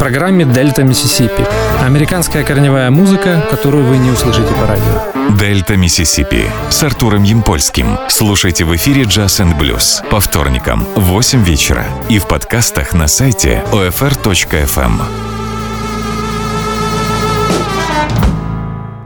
программе 0.00 0.46
«Дельта 0.46 0.82
Миссисипи». 0.82 1.46
Американская 1.84 2.42
корневая 2.42 2.90
музыка, 2.90 3.46
которую 3.50 3.84
вы 3.84 3.98
не 3.98 4.10
услышите 4.10 4.48
по 4.54 4.66
радио. 4.66 5.36
«Дельта 5.36 5.76
Миссисипи» 5.76 6.46
с 6.70 6.82
Артуром 6.82 7.22
Ямпольским. 7.22 7.98
Слушайте 8.08 8.64
в 8.64 8.74
эфире 8.76 9.02
«Джаз 9.02 9.40
энд 9.40 9.58
блюз» 9.58 10.02
по 10.10 10.18
вторникам 10.18 10.86
в 10.96 11.02
8 11.02 11.44
вечера 11.44 11.84
и 12.08 12.18
в 12.18 12.26
подкастах 12.26 12.94
на 12.94 13.08
сайте 13.08 13.62
OFR.FM. 13.72 15.39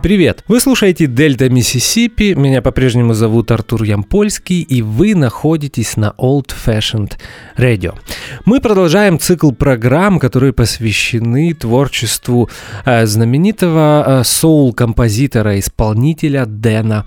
Привет! 0.04 0.44
Вы 0.48 0.60
слушаете 0.60 1.06
Дельта 1.06 1.48
Миссисипи, 1.48 2.34
меня 2.34 2.60
по-прежнему 2.60 3.14
зовут 3.14 3.50
Артур 3.50 3.84
Ямпольский, 3.84 4.60
и 4.60 4.82
вы 4.82 5.14
находитесь 5.14 5.96
на 5.96 6.12
Old 6.18 6.52
Fashioned 6.66 7.12
Radio. 7.56 7.94
Мы 8.44 8.60
продолжаем 8.60 9.18
цикл 9.18 9.52
программ, 9.52 10.18
которые 10.18 10.52
посвящены 10.52 11.54
творчеству 11.54 12.50
э, 12.84 13.06
знаменитого 13.06 14.20
э, 14.20 14.24
соул-композитора-исполнителя 14.24 16.44
Дэна 16.44 17.06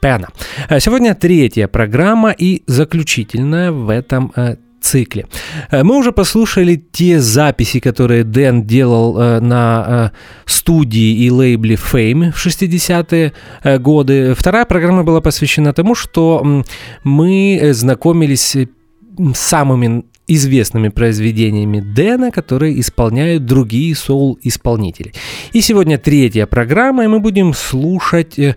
Пена. 0.00 0.28
Э, 0.70 0.80
сегодня 0.80 1.14
третья 1.14 1.68
программа 1.68 2.30
и 2.30 2.62
заключительная 2.66 3.72
в 3.72 3.90
этом 3.90 4.32
э, 4.34 4.56
цикле. 4.88 5.26
Э, 5.70 5.82
мы 5.82 5.96
уже 5.96 6.12
послушали 6.12 6.76
те 6.92 7.20
записи, 7.20 7.80
которые 7.80 8.24
Дэн 8.24 8.66
делал 8.66 9.20
э, 9.20 9.40
на 9.40 10.12
э, 10.14 10.16
студии 10.46 11.24
и 11.24 11.30
лейбле 11.30 11.74
Fame 11.74 12.32
в 12.32 12.46
60-е 12.46 13.32
годы. 13.78 14.34
Вторая 14.34 14.64
программа 14.64 15.04
была 15.04 15.20
посвящена 15.20 15.72
тому, 15.72 15.94
что 15.94 16.64
мы 17.04 17.70
знакомились 17.72 18.56
с 18.56 19.38
самыми 19.38 20.04
известными 20.28 20.90
произведениями 20.90 21.80
Дэна, 21.80 22.30
которые 22.30 22.78
исполняют 22.80 23.46
другие 23.46 23.94
соул-исполнители. 23.94 25.12
И 25.54 25.62
сегодня 25.62 25.98
третья 25.98 26.46
программа, 26.46 27.04
и 27.04 27.08
мы 27.08 27.20
будем 27.20 27.54
слушать 27.54 28.38
э, 28.38 28.54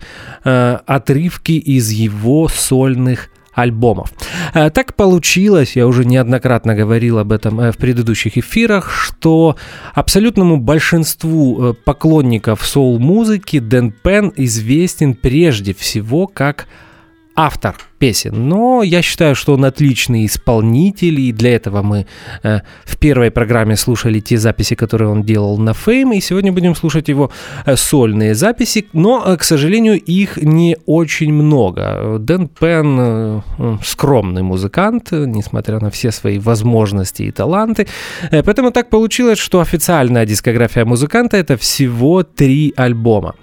отрывки 0.85 1.53
из 1.53 1.91
его 1.91 2.49
сольных 2.49 3.29
альбомов. 3.53 4.11
Э, 4.53 4.69
так 4.69 4.95
получилось, 4.95 5.75
я 5.75 5.87
уже 5.87 6.05
неоднократно 6.05 6.75
говорил 6.75 7.19
об 7.19 7.31
этом 7.31 7.59
э, 7.59 7.71
в 7.71 7.77
предыдущих 7.77 8.37
эфирах, 8.37 8.91
что 8.91 9.55
абсолютному 9.93 10.57
большинству 10.57 11.71
э, 11.71 11.73
поклонников 11.73 12.65
соул-музыки 12.65 13.59
Дэн 13.59 13.91
Пен 13.91 14.33
известен 14.35 15.13
прежде 15.13 15.73
всего 15.73 16.27
как 16.27 16.67
автор 17.35 17.75
песен. 18.01 18.49
Но 18.49 18.83
я 18.83 19.01
считаю, 19.01 19.35
что 19.35 19.53
он 19.53 19.63
отличный 19.63 20.25
исполнитель, 20.25 21.19
и 21.19 21.31
для 21.31 21.55
этого 21.55 21.83
мы 21.83 22.05
э, 22.43 22.61
в 22.83 22.97
первой 22.97 23.29
программе 23.29 23.75
слушали 23.75 24.19
те 24.19 24.37
записи, 24.37 24.75
которые 24.75 25.09
он 25.09 25.23
делал 25.23 25.59
на 25.59 25.71
Fame, 25.71 26.17
и 26.17 26.21
сегодня 26.21 26.51
будем 26.51 26.75
слушать 26.75 27.09
его 27.09 27.29
э, 27.65 27.75
сольные 27.75 28.33
записи, 28.33 28.85
но, 28.93 29.23
э, 29.25 29.37
к 29.37 29.43
сожалению, 29.43 29.99
их 29.99 30.37
не 30.37 30.77
очень 30.87 31.33
много. 31.33 32.17
Дэн 32.19 32.47
Пен 32.47 32.97
э, 32.99 33.41
скромный 33.83 34.41
музыкант, 34.41 35.11
несмотря 35.11 35.79
на 35.79 35.89
все 35.89 36.11
свои 36.11 36.39
возможности 36.39 37.23
и 37.23 37.31
таланты, 37.31 37.85
поэтому 38.31 38.71
так 38.71 38.89
получилось, 38.89 39.39
что 39.39 39.59
официальная 39.59 40.25
дискография 40.25 40.85
музыканта 40.85 41.37
это 41.37 41.55
всего 41.55 42.23
три 42.23 42.73
альбома. 42.77 43.35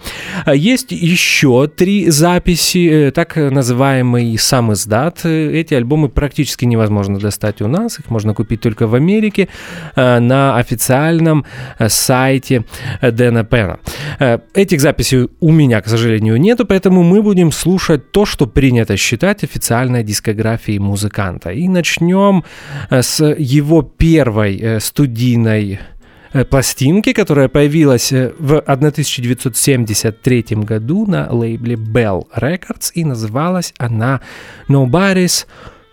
Есть 0.53 0.93
еще 0.93 1.69
три 1.69 2.11
записи, 2.11 3.13
так 3.15 3.37
называемый 3.37 4.37
сам 4.49 4.73
издат. 4.73 5.25
Эти 5.25 5.75
альбомы 5.75 6.09
практически 6.09 6.65
невозможно 6.65 7.19
достать 7.19 7.61
у 7.63 7.69
нас, 7.69 7.99
их 7.99 8.11
можно 8.11 8.35
купить 8.35 8.61
только 8.61 8.87
в 8.87 8.95
Америке 8.95 9.49
э, 9.97 10.19
на 10.21 10.57
официальном 10.57 11.45
э, 11.79 11.89
сайте 11.89 12.65
Дэна 13.03 13.45
Пена. 13.45 13.79
Э, 14.19 14.39
этих 14.55 14.81
записей 14.81 15.29
у 15.41 15.53
меня, 15.53 15.81
к 15.83 15.89
сожалению, 15.89 16.41
нету, 16.41 16.65
поэтому 16.65 17.03
мы 17.03 17.23
будем 17.23 17.53
слушать 17.53 18.11
то, 18.11 18.25
что 18.25 18.47
принято 18.47 18.97
считать 18.97 19.45
официальной 19.45 20.03
дискографией 20.03 20.79
музыканта. 20.79 21.51
И 21.51 21.69
начнем 21.69 22.43
с 22.91 23.23
его 23.39 23.83
первой 23.83 24.81
студийной 24.81 25.59
Э, 25.69 25.98
пластинки, 26.45 27.13
которая 27.13 27.49
появилась 27.49 28.13
э, 28.13 28.33
в 28.39 28.59
1973 28.59 30.45
году 30.57 31.07
на 31.07 31.31
лейбле 31.31 31.77
Bell 31.77 32.27
Records 32.37 32.93
и 32.95 33.05
называлась 33.05 33.75
она 33.79 34.21
Nobody's 34.69 35.47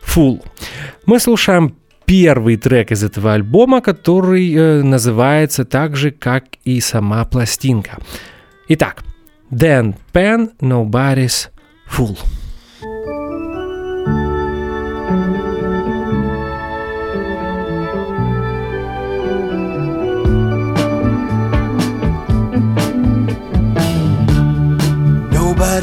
Fool. 0.05 0.41
Мы 1.05 1.19
слушаем 1.19 1.75
первый 2.05 2.57
трек 2.57 2.91
из 2.91 3.03
этого 3.03 3.34
альбома, 3.34 3.81
который 3.81 4.53
э, 4.53 4.84
называется 4.84 5.66
так 5.66 5.95
же, 5.95 6.11
как 6.11 6.45
и 6.63 6.79
сама 6.79 7.25
пластинка. 7.25 7.97
Итак, 8.67 9.03
Dan 9.51 9.95
Penn, 10.13 10.51
Nobody's 10.59 11.50
Fool. 11.89 12.17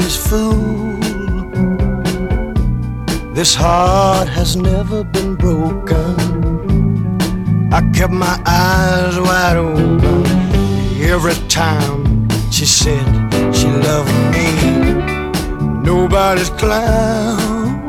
Nobody's 0.03 0.17
fool. 0.17 0.99
This 3.33 3.55
heart 3.55 4.27
has 4.27 4.55
never 4.55 5.03
been 5.03 5.35
broken. 5.35 6.15
I 7.71 7.81
kept 7.91 8.13
my 8.13 8.41
eyes 8.45 9.17
wide 9.19 9.57
open 9.57 10.25
every 11.01 11.35
time 11.47 12.27
she 12.51 12.65
said 12.65 13.05
she 13.53 13.67
loved 13.67 14.13
me. 14.33 14.51
Nobody's 15.83 16.49
clown. 16.49 17.87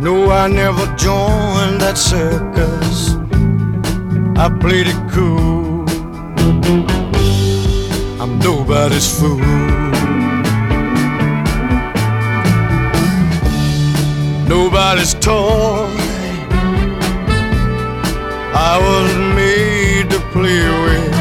No, 0.00 0.30
I 0.30 0.48
never 0.48 0.86
joined 0.96 1.80
that 1.80 1.98
circus. 1.98 3.16
I 4.38 4.48
played 4.60 4.86
it 4.86 5.10
cool. 5.10 5.84
I'm 8.20 8.38
nobody's 8.38 9.08
fool. 9.18 9.87
Nobody's 14.48 15.14
toy. 15.14 15.86
I 18.70 18.78
was 18.86 19.10
made 19.36 20.10
to 20.10 20.18
play 20.32 20.64
with. 20.84 21.12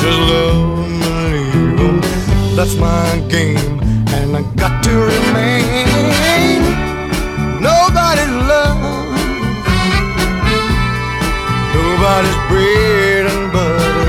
Just 0.00 0.20
love 0.30 0.78
and 0.84 1.78
leave. 1.78 2.56
That's 2.56 2.74
my 2.76 3.20
game, 3.28 3.80
and 4.16 4.36
I 4.36 4.42
got 4.56 4.82
to 4.84 4.90
remain 4.90 6.62
nobody's 7.62 8.34
love, 8.52 8.82
nobody's 11.74 12.38
bread 12.48 13.24
and 13.32 13.44
butter. 13.52 14.08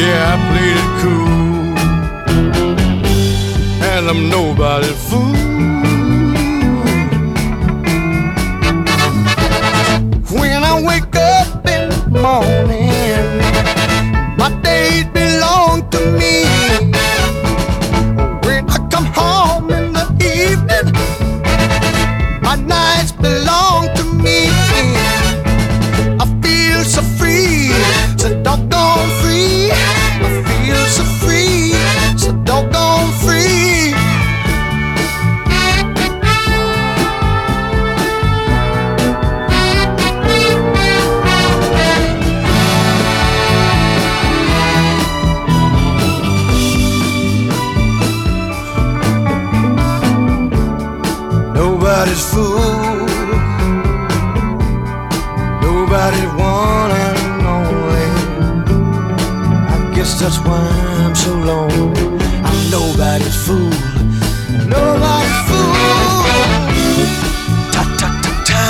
Yeah, 0.00 0.32
I 0.32 0.36
played 0.48 0.78
it 0.82 0.90
cool, 1.02 1.76
and 3.90 4.04
I'm 4.08 4.20
nobody's 4.30 4.98
fool. 5.10 5.43
why 60.46 60.68
I'm 61.04 61.14
so 61.14 61.32
alone. 61.32 61.96
I'm 62.46 62.58
nobody's 62.70 63.36
fool, 63.44 63.70
nobody's 64.74 65.40
fool. 65.48 65.72
Ta 67.74 67.82
ta 68.00 68.08
ta 68.24 68.32
ta. 68.48 68.64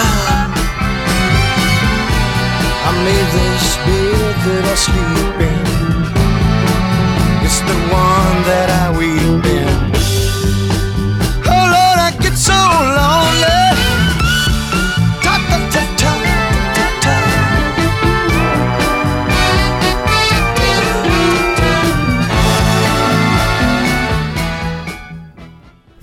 I 2.86 2.90
made 3.06 3.28
this 3.36 3.66
bed 3.84 4.34
that 4.46 4.64
I 4.64 4.76
sleep 4.86 5.38
in. 5.52 5.64
It's 7.44 7.60
the 7.60 7.78
one 7.92 8.36
that 8.50 8.68
I 8.84 8.93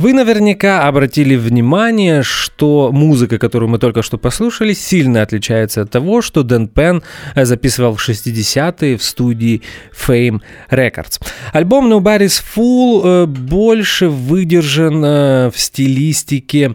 Вы 0.02 0.14
наверняка 0.14 0.88
обратили 0.88 1.36
внимание, 1.36 2.24
что 2.24 2.90
музыка, 2.92 3.38
которую 3.38 3.70
мы 3.70 3.78
только 3.78 4.02
что 4.02 4.18
послушали, 4.18 4.74
сильно 4.74 5.22
отличается 5.22 5.84
от 5.84 5.92
того, 5.92 6.24
что 6.24 6.42
Дэн 6.42 6.70
Пен 6.70 7.04
э, 7.36 7.46
записывал 7.46 7.96
в 7.96 8.10
60-е 8.10 8.98
в 8.98 9.04
студии 9.04 9.62
Fame 9.96 10.42
Records. 10.72 11.22
Альбом 11.54 11.94
Nobody's 11.94 12.42
Fool 12.56 13.02
э, 13.04 13.26
больше 13.28 14.10
выдержан 14.10 15.06
э, 15.06 15.52
в 15.52 15.60
стилистике 15.60 16.74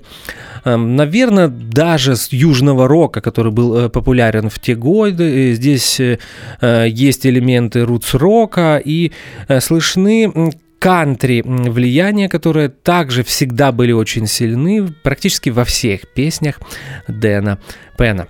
Наверное, 0.64 1.46
даже 1.46 2.16
с 2.16 2.32
южного 2.32 2.88
рока, 2.88 3.20
который 3.20 3.52
был 3.52 3.88
популярен 3.88 4.50
в 4.50 4.58
те 4.58 4.74
годы. 4.74 5.54
Здесь 5.54 6.00
есть 6.00 7.24
элементы 7.24 7.84
рутс-рока 7.84 8.82
и 8.84 9.12
слышны 9.60 10.32
кантри 10.78 11.42
влияния, 11.44 12.28
которые 12.28 12.68
также 12.68 13.22
всегда 13.22 13.72
были 13.72 13.92
очень 13.92 14.26
сильны 14.26 14.86
практически 15.02 15.50
во 15.50 15.64
всех 15.64 16.02
песнях 16.14 16.60
Дэна 17.08 17.58
Пена. 17.98 18.28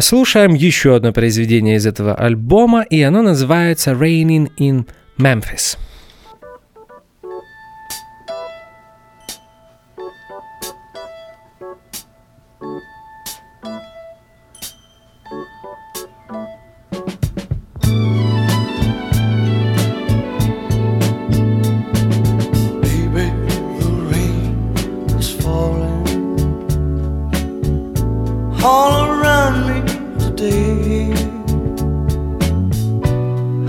Слушаем 0.00 0.54
еще 0.54 0.96
одно 0.96 1.12
произведение 1.12 1.76
из 1.76 1.86
этого 1.86 2.14
альбома, 2.14 2.82
и 2.82 3.00
оно 3.02 3.22
называется 3.22 3.92
«Raining 3.92 4.50
in 4.58 4.86
Memphis». 5.18 5.78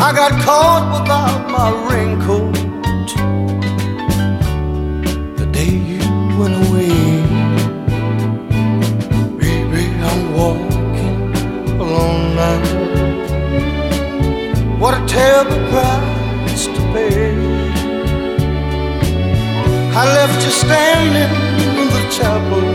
I 0.07 0.13
got 0.13 0.33
caught 0.43 1.01
without 1.01 1.49
my 1.49 1.69
raincoat 1.89 2.53
the 5.35 5.47
day 5.51 5.73
you 5.91 5.99
went 6.37 6.55
away. 6.67 6.93
Baby, 9.39 9.83
I'm 10.09 10.21
walking 10.37 11.79
alone 11.81 12.35
now. 12.35 12.59
What 14.77 14.93
a 14.93 15.03
terrible 15.07 15.61
price 15.71 16.67
to 16.67 16.81
pay. 16.93 17.33
I 20.01 20.03
left 20.17 20.39
you 20.45 20.51
standing 20.51 21.31
in 21.81 21.87
the 21.89 22.03
chapel. 22.11 22.74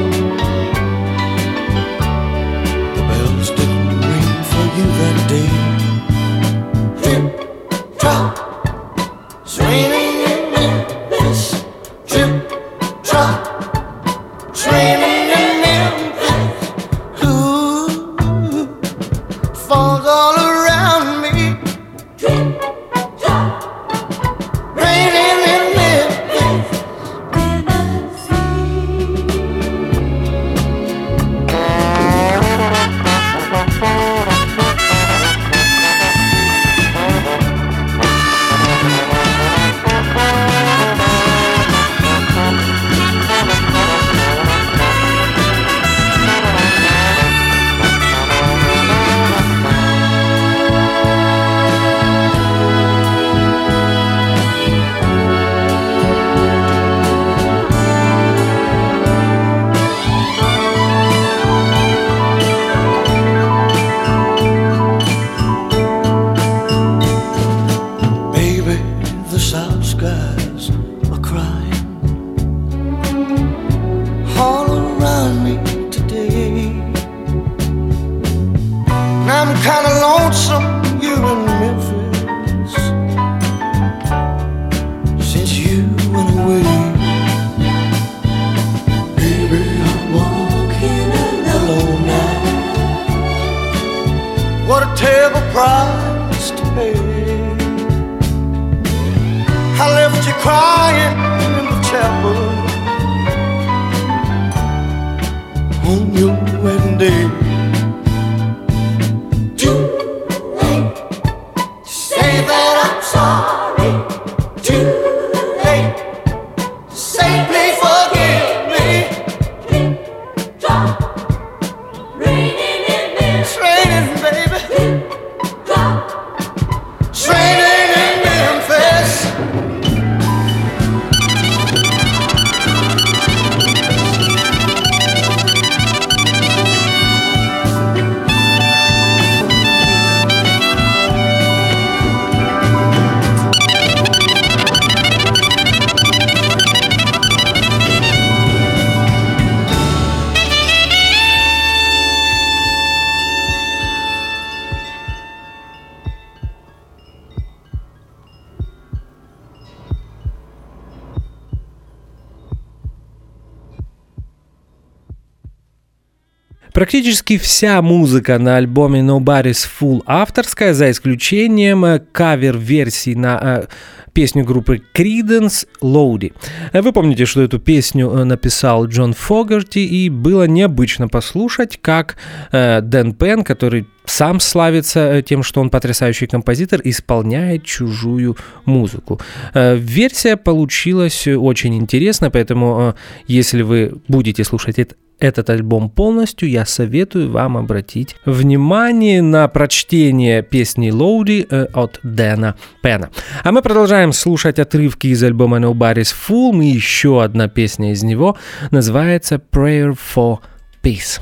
Практически 166.90 167.38
вся 167.38 167.80
музыка 167.82 168.36
на 168.40 168.56
альбоме 168.56 168.98
Nobody's 168.98 169.64
Full 169.80 170.02
авторская, 170.06 170.74
за 170.74 170.90
исключением 170.90 171.84
э, 171.84 172.00
кавер-версий 172.00 173.14
на 173.14 173.38
э, 173.40 173.66
песню 174.12 174.44
группы 174.44 174.82
Creedence 174.92 175.68
Lowdy. 175.80 176.32
Э, 176.72 176.82
вы 176.82 176.92
помните, 176.92 177.26
что 177.26 177.42
эту 177.42 177.60
песню 177.60 178.10
написал 178.24 178.88
Джон 178.88 179.14
Фогерти, 179.14 179.78
и 179.78 180.10
было 180.10 180.48
необычно 180.48 181.06
послушать, 181.06 181.78
как 181.80 182.16
Дэн 182.50 183.14
Пен, 183.14 183.44
который 183.44 183.86
сам 184.04 184.40
славится 184.40 185.22
тем, 185.22 185.44
что 185.44 185.60
он 185.60 185.70
потрясающий 185.70 186.26
композитор, 186.26 186.80
исполняет 186.82 187.62
чужую 187.62 188.36
музыку. 188.64 189.20
Версия 189.54 190.36
получилась 190.36 191.28
очень 191.28 191.76
интересная, 191.76 192.30
поэтому 192.30 192.96
если 193.28 193.62
вы 193.62 193.92
будете 194.08 194.42
слушать 194.42 194.80
этот 195.20 195.50
альбом 195.50 195.90
полностью, 195.90 196.48
я 196.48 196.66
советую 196.66 197.30
вам 197.30 197.56
обратить 197.56 198.16
внимание 198.24 199.22
на 199.22 199.46
прочтение 199.48 200.42
песни 200.42 200.90
Лоуди 200.90 201.46
э, 201.48 201.66
от 201.72 202.00
Дэна 202.02 202.56
Пена. 202.82 203.10
А 203.44 203.52
мы 203.52 203.62
продолжаем 203.62 204.12
слушать 204.12 204.58
отрывки 204.58 205.08
из 205.08 205.22
альбома 205.22 205.58
Nobody's 205.58 206.14
Fool, 206.28 206.62
и 206.62 206.68
еще 206.68 207.22
одна 207.22 207.48
песня 207.48 207.92
из 207.92 208.02
него 208.02 208.36
называется 208.70 209.40
Prayer 209.52 209.96
for 209.96 210.38
Peace. 210.82 211.20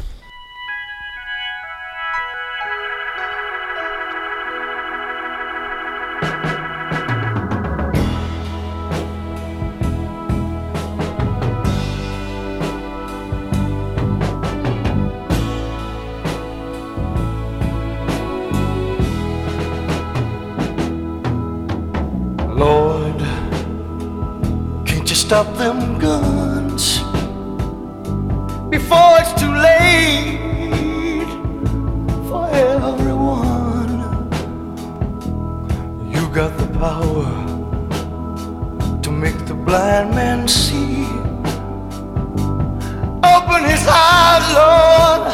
Stop 25.29 25.59
them 25.59 25.99
guns 25.99 27.01
before 28.71 29.13
it's 29.21 29.35
too 29.39 29.53
late 29.53 31.29
for 32.31 32.49
everyone. 32.49 33.93
You 36.11 36.27
got 36.31 36.57
the 36.57 36.67
power 36.79 37.29
to 39.03 39.11
make 39.11 39.39
the 39.45 39.53
blind 39.53 40.15
man 40.15 40.49
see. 40.49 41.05
Open 43.35 43.65
his 43.73 43.85
eyes, 43.87 44.47
Lord, 44.59 45.25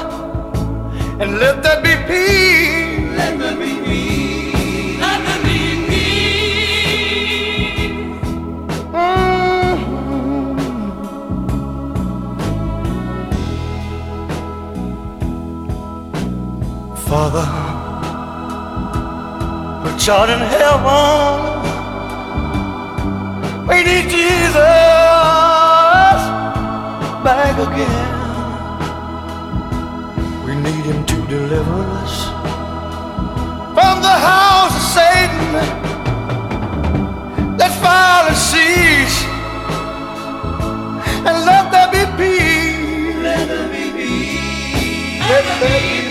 and 1.21 1.39
let 1.39 1.63
there 1.63 1.81
be 1.81 1.95
peace. 2.09 3.17
Let 3.17 3.39
there 3.39 3.57
be 3.57 3.75
Father, 17.35 17.51
which 19.83 20.09
art 20.09 20.31
in 20.31 20.39
heaven, 20.39 21.35
we 23.67 23.83
need 23.83 24.09
Jesus 24.09 24.55
back 27.25 27.59
again. 27.59 28.15
We 30.45 30.55
need 30.55 30.85
him 30.85 31.05
to 31.05 31.17
deliver 31.27 31.81
us 32.03 32.15
from 33.75 33.95
the 34.09 34.17
house 34.31 34.77
of 34.79 34.85
Satan. 34.95 35.53
Let's 37.57 37.77
violence 37.81 38.39
cease 38.39 39.19
and 41.27 41.37
let 41.51 41.65
there 41.73 41.91
be 41.97 42.05
peace. 42.17 43.17
Let 43.25 43.49
there 43.49 43.69
be 43.75 43.85
peace. 43.91 45.29
Let 45.29 45.45
there 45.61 45.81
be 45.81 45.95
God, 45.95 46.04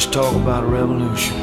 let's 0.00 0.12
talk 0.12 0.34
about 0.34 0.64
revolution. 0.64 1.36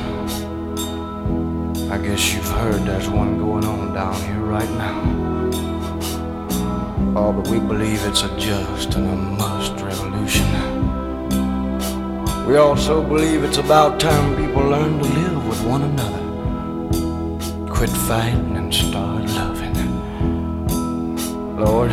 I 1.91 1.99
guess 1.99 2.33
you've 2.33 2.49
heard 2.49 2.81
there's 2.87 3.07
one 3.07 3.37
going 3.37 3.63
on 3.63 3.93
down 3.93 4.19
here 4.23 4.39
right 4.39 4.71
now. 4.71 4.99
Oh, 7.15 7.31
but 7.31 7.47
we 7.49 7.59
believe 7.59 8.03
it's 8.03 8.23
a 8.23 8.35
just 8.35 8.95
and 8.95 9.09
a 9.09 9.15
must 9.15 9.73
revolution. 9.73 10.47
We 12.47 12.57
also 12.57 13.03
believe 13.03 13.43
it's 13.43 13.59
about 13.59 13.99
time 13.99 14.35
people 14.35 14.63
learn 14.63 14.97
to 15.03 15.05
live 15.05 15.47
with 15.47 15.63
one 15.63 15.83
another. 15.83 16.23
Quit 17.71 17.91
fighting 17.91 18.57
and 18.57 18.73
start 18.73 19.23
loving. 19.37 19.75
Lord, 21.57 21.91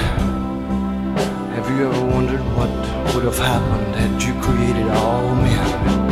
have 1.58 1.68
you 1.76 1.90
ever 1.90 2.06
wondered 2.06 2.40
what 2.56 2.70
would 3.14 3.24
have 3.24 3.36
happened 3.36 3.94
had 3.96 4.22
you 4.22 4.32
created 4.40 4.88
all 4.92 5.34
men? 5.34 6.03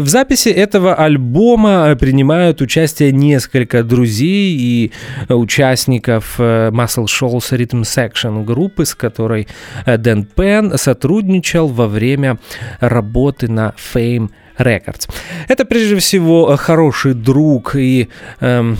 В 0.00 0.08
записи 0.08 0.48
этого 0.48 0.94
альбома 0.94 1.94
принимают 1.94 2.62
участие 2.62 3.12
несколько 3.12 3.82
друзей 3.82 4.56
и 4.58 4.92
участников 5.28 6.36
э, 6.38 6.70
Muscle 6.70 7.04
Shoals 7.04 7.50
Rhythm 7.52 7.82
Section 7.82 8.44
группы, 8.44 8.86
с 8.86 8.94
которой 8.94 9.46
э, 9.84 9.98
Дэн 9.98 10.24
Пен 10.24 10.78
сотрудничал 10.78 11.68
во 11.68 11.86
время 11.86 12.38
работы 12.80 13.50
на 13.50 13.74
Fame 13.94 14.30
Records. 14.58 15.10
Это 15.48 15.66
прежде 15.66 15.96
всего 15.96 16.56
хороший 16.56 17.12
друг 17.12 17.76
и 17.76 18.08
эм, 18.40 18.78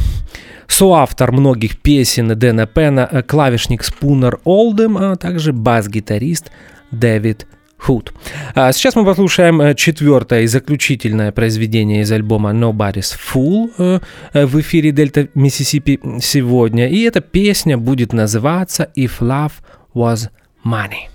соавтор 0.68 1.32
многих 1.32 1.76
песен 1.82 2.28
Дэна 2.28 2.66
Пена, 2.66 3.06
э, 3.12 3.22
клавишник 3.22 3.84
Спунер 3.84 4.40
Олдем, 4.44 4.96
а 4.96 5.16
также 5.16 5.52
бас-гитарист 5.52 6.50
Дэвид 6.90 7.46
Худ. 7.80 8.12
А 8.54 8.72
сейчас 8.72 8.94
мы 8.94 9.04
послушаем 9.06 9.60
э, 9.62 9.74
четвертое 9.74 10.42
и 10.42 10.46
заключительное 10.46 11.32
произведение 11.32 12.02
из 12.02 12.12
альбома 12.12 12.50
Nobody's 12.50 13.16
Fool 13.16 13.70
э, 13.78 14.00
э, 14.34 14.46
в 14.46 14.60
эфире 14.60 14.92
Дельта 14.92 15.28
Миссисипи 15.34 15.98
сегодня. 16.20 16.88
И 16.88 17.00
эта 17.02 17.22
песня 17.22 17.78
будет 17.78 18.12
называться 18.12 18.90
If 18.96 19.20
Love 19.20 19.52
Was 19.94 20.28
Money. 20.64 21.08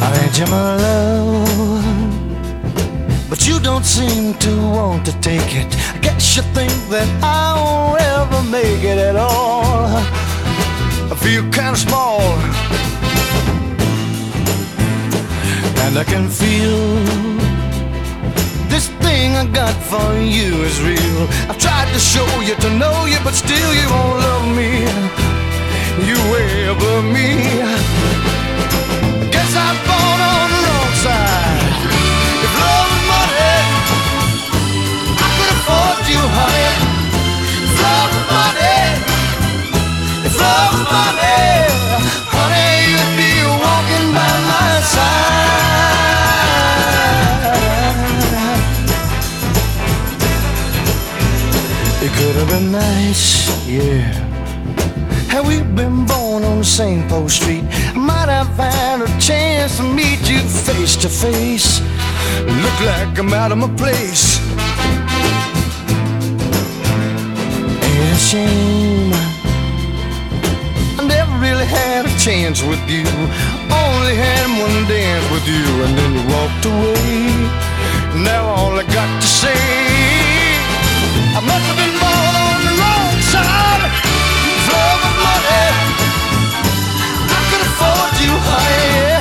I 0.00 0.30
you 0.38 0.46
my 0.46 0.76
love 0.76 1.33
don't 3.84 4.08
seem 4.08 4.34
to 4.34 4.50
want 4.72 5.04
to 5.04 5.12
take 5.20 5.54
it. 5.54 5.68
I 5.94 5.98
guess 5.98 6.36
you 6.36 6.42
think 6.54 6.72
that 6.88 7.08
I 7.22 7.54
won't 7.60 8.00
ever 8.00 8.42
make 8.50 8.82
it 8.82 8.98
at 8.98 9.16
all. 9.16 9.86
I 11.12 11.14
feel 11.24 11.42
kinda 11.50 11.76
small. 11.76 12.20
And 15.84 15.98
I 15.98 16.04
can 16.04 16.28
feel 16.30 16.80
this 18.72 18.88
thing 19.04 19.36
I 19.36 19.44
got 19.60 19.76
for 19.90 20.10
you 20.36 20.50
is 20.68 20.80
real. 20.80 21.22
I've 21.50 21.58
tried 21.58 21.88
to 21.92 21.98
show 21.98 22.28
you 22.48 22.54
to 22.64 22.70
know 22.80 22.96
you, 23.06 23.18
but 23.22 23.34
still 23.34 23.70
you 23.80 23.86
won't 23.96 24.18
love 24.26 24.46
me. 24.60 24.72
You 26.08 26.18
way 26.32 26.52
me. 27.16 27.28
Guess 29.34 29.50
I've 29.66 29.80
fallen 29.88 30.20
on 30.40 30.48
the 30.54 30.60
wrong 30.66 30.94
side. 31.04 31.43
Afford 35.64 36.04
you, 36.08 36.20
honey. 36.20 36.72
If 37.64 37.72
love 37.80 38.12
money, 38.36 38.80
love 40.36 40.76
money, 40.92 41.40
honey, 42.36 42.70
you'd 42.92 43.12
be 43.16 43.32
walking 43.64 44.06
by 44.12 44.32
my 44.52 44.72
side. 44.94 45.24
It 52.04 52.10
could 52.12 52.36
have 52.36 52.48
been 52.48 52.68
nice, 52.70 53.48
yeah. 53.66 54.12
Had 55.32 55.46
we 55.46 55.62
been 55.62 56.04
born 56.04 56.44
on 56.44 56.58
the 56.58 56.64
same 56.64 57.08
post 57.08 57.36
street, 57.40 57.64
might 57.96 58.28
have 58.28 58.54
had 58.56 59.00
a 59.00 59.08
chance 59.18 59.78
to 59.78 59.82
meet 59.82 60.20
you 60.28 60.40
face 60.40 60.96
to 60.96 61.08
face. 61.08 61.80
Look 62.44 62.80
like 62.80 63.18
I'm 63.18 63.32
out 63.32 63.52
of 63.52 63.58
my 63.58 63.68
place. 63.76 64.43
Shame. 68.24 69.12
I 70.98 71.02
never 71.04 71.34
really 71.38 71.66
had 71.66 72.06
a 72.06 72.14
chance 72.18 72.62
with 72.62 72.80
you. 72.88 73.04
Only 73.68 74.14
had 74.16 74.48
one 74.64 74.88
dance 74.88 75.26
with 75.30 75.46
you, 75.46 75.64
and 75.84 75.92
then 75.98 76.10
you 76.16 76.24
walked 76.32 76.64
away. 76.64 77.28
Now 78.24 78.42
all 78.56 78.74
I 78.80 78.84
got 78.98 79.10
to 79.20 79.28
say, 79.28 79.60
I 81.36 81.40
must 81.50 81.64
have 81.68 81.78
been 81.82 81.96
born 82.00 82.34
on 82.48 82.58
the 82.64 82.74
wrong 82.80 83.16
side. 83.32 83.92
Love 84.72 85.02
of 85.10 85.14
money, 85.28 85.66
I 87.28 87.40
could 87.50 87.62
afford 87.68 88.12
you, 88.24 88.32
honey. 88.48 89.20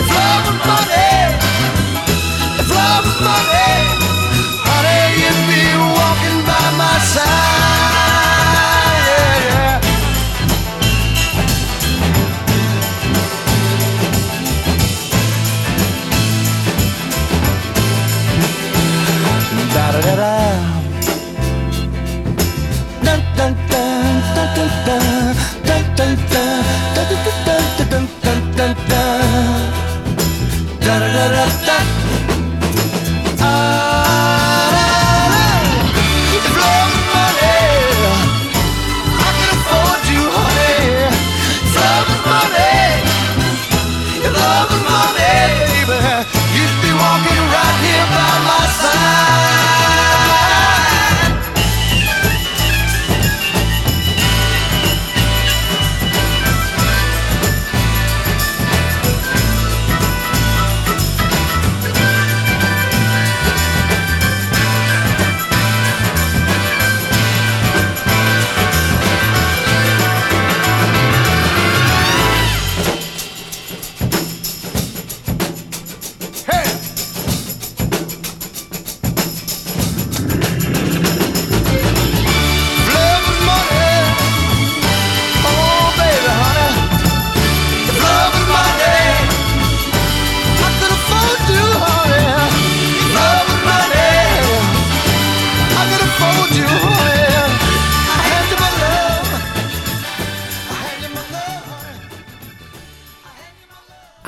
If 0.00 0.08
love 0.08 0.42
was 0.48 0.58
money, 0.72 1.36
if 2.60 2.68
love 2.72 3.04
was 3.04 3.18
money, 3.28 3.97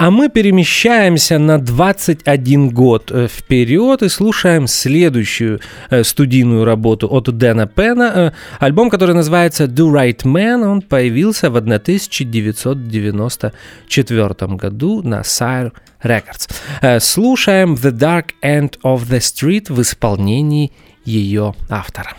А 0.00 0.10
мы 0.10 0.30
перемещаемся 0.30 1.38
на 1.38 1.58
21 1.58 2.70
год 2.70 3.12
э, 3.12 3.28
вперед 3.28 4.02
и 4.02 4.08
слушаем 4.08 4.66
следующую 4.66 5.60
э, 5.90 6.02
студийную 6.04 6.64
работу 6.64 7.06
от 7.06 7.24
Дэна 7.36 7.66
Пена. 7.66 8.12
Э, 8.14 8.32
Альбом, 8.60 8.88
который 8.88 9.14
называется 9.14 9.64
Do 9.64 9.92
Right 9.92 10.22
Man, 10.24 10.66
он 10.66 10.80
появился 10.80 11.50
в 11.50 11.58
1994 11.58 14.56
году 14.56 15.02
на 15.02 15.20
Sire 15.20 15.72
Records. 16.02 17.00
Слушаем 17.00 17.74
The 17.74 17.92
Dark 17.92 18.30
End 18.42 18.78
of 18.82 19.06
the 19.06 19.18
Street 19.18 19.70
в 19.70 19.82
исполнении 19.82 20.72
ее 21.04 21.54
автора. 21.68 22.14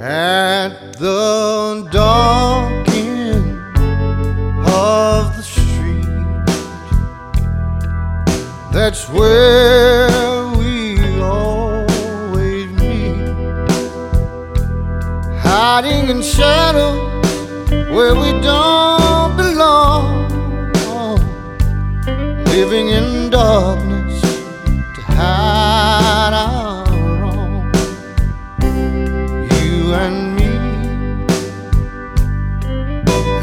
At 0.00 0.72
the 0.98 1.88
dark 1.92 2.75
that's 8.76 9.08
where 9.08 10.46
we 10.58 11.18
always 11.22 12.70
meet. 12.72 13.16
Hiding 15.40 16.10
in 16.10 16.20
shadows 16.20 17.24
where 17.96 18.14
we 18.14 18.32
don't 18.42 19.34
belong, 19.34 20.28
living 22.52 22.88
in 22.88 23.30
darkness 23.30 24.20
to 24.94 25.00
hide 25.20 26.34
our 26.34 26.84
wrong 27.20 27.72
you 29.52 29.94
and 29.94 30.36
me 30.36 30.52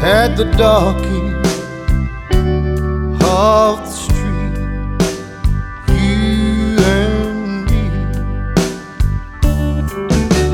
at 0.00 0.36
the 0.36 0.44
dark 0.56 1.02
end 1.04 1.44
of 3.24 3.80
the 3.80 3.86
street. 3.90 4.13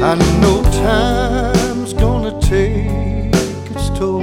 I 0.03 0.15
know 0.41 0.63
time's 0.83 1.93
gonna 1.93 2.41
take 2.41 3.71
its 3.71 3.91
toll. 3.99 4.23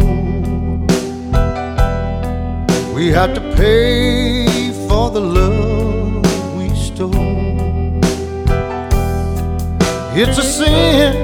We 2.96 3.12
have 3.12 3.36
to 3.36 3.42
pay 3.56 4.72
for 4.88 5.12
the 5.12 5.22
love 5.22 6.26
we 6.58 6.70
stole. 6.76 7.14
It's 10.16 10.40
a 10.40 10.44
sin, 10.44 11.16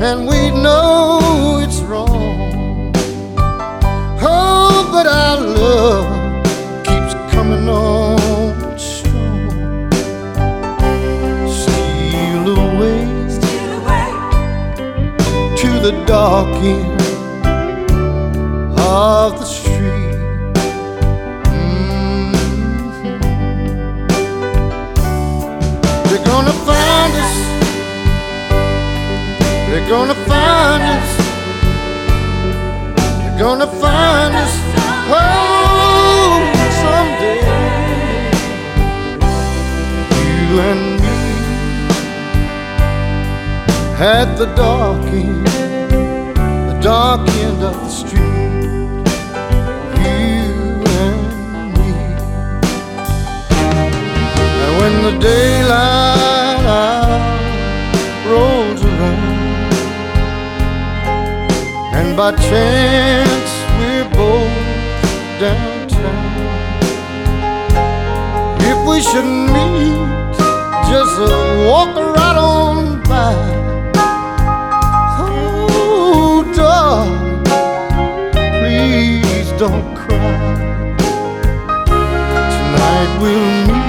and 0.00 0.28
we 0.28 0.50
know 0.52 1.45
the 15.86 16.04
dark 16.04 16.48
end 16.64 17.00
of 18.76 19.38
the 19.38 19.44
street. 19.44 20.16
Mhm. 21.46 22.32
They're 26.08 26.26
gonna 26.32 26.56
find 26.68 27.12
us. 27.24 27.36
They're 29.68 29.88
gonna 29.94 30.18
find 30.30 30.82
us. 30.96 31.10
They're 33.20 33.38
gonna 33.44 33.70
find 33.84 34.32
us. 34.44 34.54
Oh, 35.18 36.34
someday. 36.82 37.40
You 40.26 40.60
and 40.68 40.82
me 41.02 41.16
at 44.16 44.28
the 44.40 44.46
dark 44.62 45.06
end, 45.24 45.55
dark 46.86 47.28
end 47.30 47.64
of 47.64 47.74
the 47.74 47.88
street. 47.88 48.22
You 49.98 50.46
and 51.02 51.72
me. 51.74 51.92
And 54.62 54.72
when 54.78 54.94
the 55.06 55.14
daylight 55.18 56.64
hour 56.78 57.18
rolls 58.30 58.84
around, 58.84 59.72
and 61.96 62.16
by 62.16 62.30
chance 62.50 63.50
we're 63.78 64.08
both 64.20 64.56
downtown. 65.40 66.34
If 68.70 68.78
we 68.88 68.98
should 69.08 69.30
meet, 69.56 70.36
just 70.92 71.18
walk 71.66 71.96
right 72.16 72.38
on 72.38 73.02
by. 73.02 73.55
Don't 79.58 79.94
cry. 79.94 80.96
Tonight 81.86 83.18
we'll 83.22 83.66
meet 83.66 83.88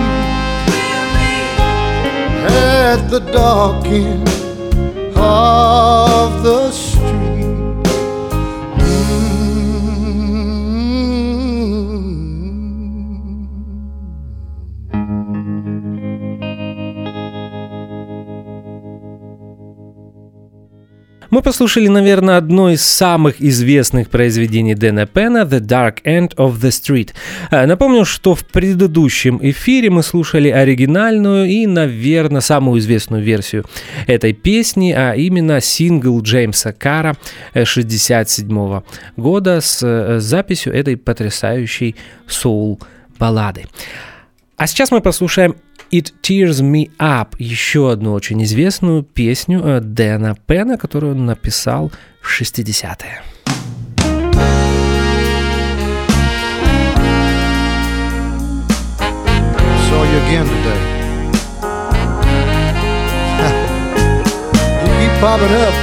at 2.50 3.10
the 3.10 3.20
dark 3.20 3.86
end 3.88 4.30
of 5.18 6.44
the 6.44 6.72
послушали, 21.48 21.88
наверное, 21.88 22.36
одно 22.36 22.72
из 22.72 22.82
самых 22.82 23.40
известных 23.40 24.10
произведений 24.10 24.76
Дэна 24.76 25.06
Пена 25.06 25.48
«The 25.50 25.62
Dark 25.62 26.04
End 26.04 26.36
of 26.36 26.60
the 26.60 26.72
Street». 26.72 27.12
Э, 27.52 27.66
Напомню, 27.66 28.04
что 28.04 28.36
в 28.36 28.46
предыдущем 28.46 29.40
эфире 29.42 29.90
мы 29.90 30.04
слушали 30.04 30.50
оригинальную 30.50 31.48
и, 31.48 31.66
наверное, 31.66 32.42
самую 32.42 32.82
известную 32.82 33.24
версию 33.24 33.64
этой 34.08 34.34
песни, 34.34 34.92
а 34.92 35.14
именно 35.14 35.62
сингл 35.62 36.22
Джеймса 36.22 36.74
Кара 36.74 37.16
1967 37.52 38.82
года 39.16 39.62
с 39.62 39.80
э, 39.82 40.20
записью 40.20 40.74
этой 40.74 40.98
потрясающей 40.98 41.96
соул-баллады. 42.28 43.68
А 44.58 44.68
сейчас 44.68 44.92
мы 44.92 45.00
послушаем 45.00 45.56
It 45.92 46.14
Tears 46.22 46.62
Me 46.62 46.92
Up, 47.00 47.36
еще 47.40 47.92
одну 47.92 48.14
очень 48.14 48.44
известную 48.44 49.04
песню 49.04 49.62
э, 49.64 49.80
Дэна 49.80 50.36
Пена, 50.46 50.78
которую 50.78 51.14
он 51.14 51.26
написал 51.26 51.92
в 52.22 52.42
60-е. 52.42 53.22
Saw 59.90 60.04
you 60.04 60.20
again 60.28 60.46
today. 60.46 60.98
you 64.84 64.92
keep 65.00 65.14
popping 65.22 65.54
up 65.54 65.74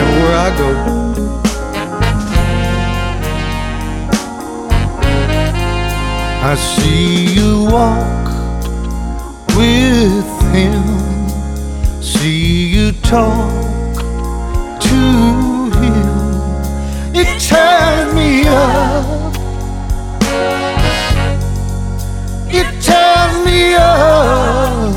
everywhere 0.00 0.36
I 0.36 0.56
go. 0.56 1.27
I 6.40 6.54
see 6.54 7.34
you 7.34 7.64
walk 7.64 8.28
with 9.56 10.30
him, 10.54 12.02
see 12.02 12.68
you 12.68 12.92
talk 13.02 13.96
to 14.80 14.96
him. 15.80 16.08
It 17.12 17.40
tears 17.40 18.14
me 18.14 18.46
up. 18.46 19.34
It 22.50 22.70
tears 22.80 23.44
me 23.44 23.74
up 23.74 24.94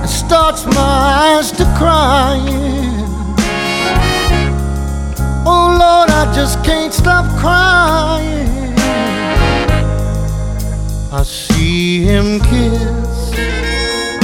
and 0.00 0.08
starts 0.08 0.64
my 0.64 1.34
eyes 1.34 1.50
to 1.52 1.64
crying. 1.76 3.04
Oh 5.44 5.76
Lord, 5.78 6.10
I 6.10 6.32
just 6.34 6.64
can't 6.64 6.94
stop 6.94 7.26
crying. 7.38 8.45
I 11.18 11.22
see 11.22 12.02
him 12.02 12.40
kiss 12.40 13.32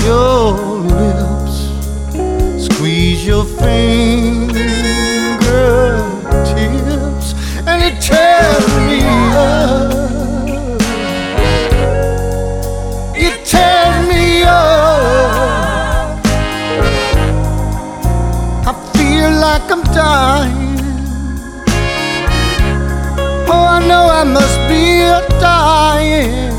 your 0.04 0.52
lips, 0.92 1.56
squeeze 2.66 3.26
your 3.26 3.46
fingertips, 3.46 4.52
and 7.66 7.82
it 7.82 7.98
tears 7.98 8.68
me 8.88 9.00
up. 9.32 9.90
It 13.16 13.46
tears 13.46 14.08
me 14.10 14.42
up. 14.42 16.20
I 18.66 18.72
feel 18.92 19.30
like 19.40 19.66
I'm 19.72 19.82
dying. 19.94 20.78
Oh, 23.48 23.64
I 23.76 23.80
know 23.88 24.04
I 24.10 24.24
must 24.24 24.58
be 24.68 25.00
a 25.00 25.26
dying. 25.40 26.51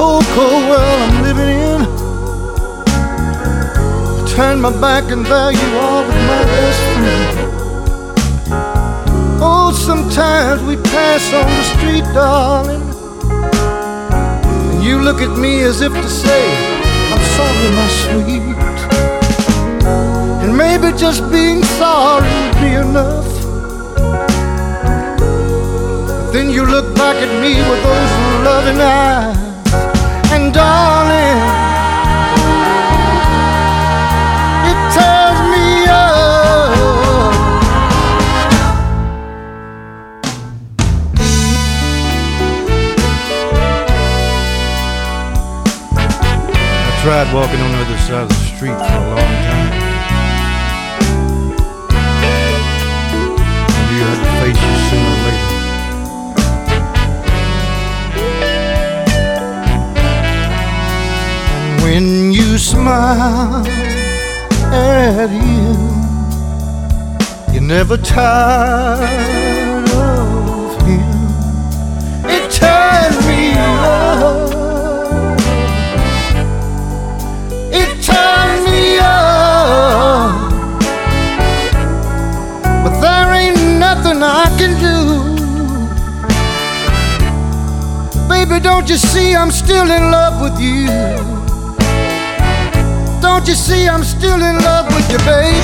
Cold, 0.00 0.24
cold 0.32 0.64
world 0.70 1.00
I'm 1.06 1.16
living 1.28 1.50
in. 1.70 1.80
I 4.18 4.22
turn 4.34 4.56
my 4.58 4.72
back 4.80 5.04
and 5.12 5.26
there 5.26 5.52
you 5.52 5.68
are 5.88 6.02
with 6.06 6.20
my 6.32 6.42
best 6.54 6.80
friend. 6.92 7.32
Oh, 9.48 9.68
sometimes 9.88 10.62
we 10.62 10.76
pass 10.94 11.22
on 11.40 11.48
the 11.58 11.64
street, 11.72 12.06
darling. 12.14 12.84
And 14.70 14.82
you 14.82 14.96
look 15.06 15.20
at 15.20 15.38
me 15.38 15.60
as 15.70 15.82
if 15.82 15.92
to 15.92 16.08
say, 16.08 16.44
I'm 17.12 17.24
sorry, 17.36 17.68
my 17.80 17.88
sweet. 18.02 18.56
And 20.42 20.52
maybe 20.56 20.96
just 20.96 21.30
being 21.30 21.62
sorry 21.80 22.32
would 22.40 22.58
be 22.64 22.72
enough. 22.86 23.30
But 26.08 26.30
then 26.32 26.48
you 26.48 26.64
look 26.64 26.88
back 26.94 27.16
at 27.16 27.32
me 27.42 27.52
with 27.68 27.82
those 27.88 28.12
loving 28.48 28.80
eyes. 28.80 29.39
Darling, 30.52 31.40
it 34.68 34.78
tears 34.94 35.40
me 35.52 35.66
up. 35.86 36.72
I 45.92 47.00
tried 47.02 47.32
walking 47.32 47.60
on 47.60 47.70
the 47.72 47.78
other 47.78 47.98
side 47.98 48.22
of 48.22 48.28
the 48.28 48.34
street 48.34 48.99
when 61.90 62.30
you 62.30 62.56
smile 62.56 63.66
at 64.72 65.28
him, 65.28 65.76
you're 67.52 67.68
never 67.76 67.96
tired 67.96 69.88
of 69.90 70.82
him. 70.86 71.10
It 72.36 72.44
turns 72.62 73.18
me 73.26 73.42
up. 73.56 74.50
It 77.82 77.90
turns 78.10 78.64
me 78.70 78.98
up. 79.00 80.50
But 82.84 82.94
there 83.04 83.30
ain't 83.40 83.62
nothing 83.86 84.18
I 84.22 84.46
can 84.58 84.72
do. 84.88 84.98
Baby, 88.28 88.60
don't 88.62 88.88
you 88.88 88.96
see 88.96 89.34
I'm 89.34 89.50
still 89.50 89.90
in 89.90 90.12
love 90.12 90.40
with 90.40 90.60
you? 90.60 91.29
You 93.50 93.56
see 93.56 93.88
I'm 93.88 94.04
still 94.04 94.40
in 94.40 94.58
love 94.58 94.86
with 94.94 95.10
you, 95.10 95.18
baby? 95.26 95.58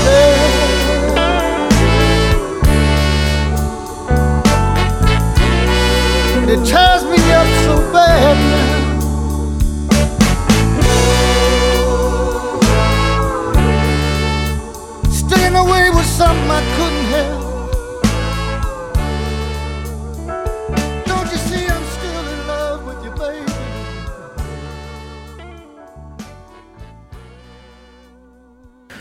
It 6.53 6.65
tears 6.67 7.05
me 7.05 7.19
up 7.31 7.47
so 7.63 7.77
bad 7.93 8.37
now. 8.51 8.71
Staying 15.09 15.55
away 15.55 15.91
was 15.91 16.07
something 16.07 16.51
I 16.51 16.63
couldn't 16.77 17.05
help. 17.05 17.46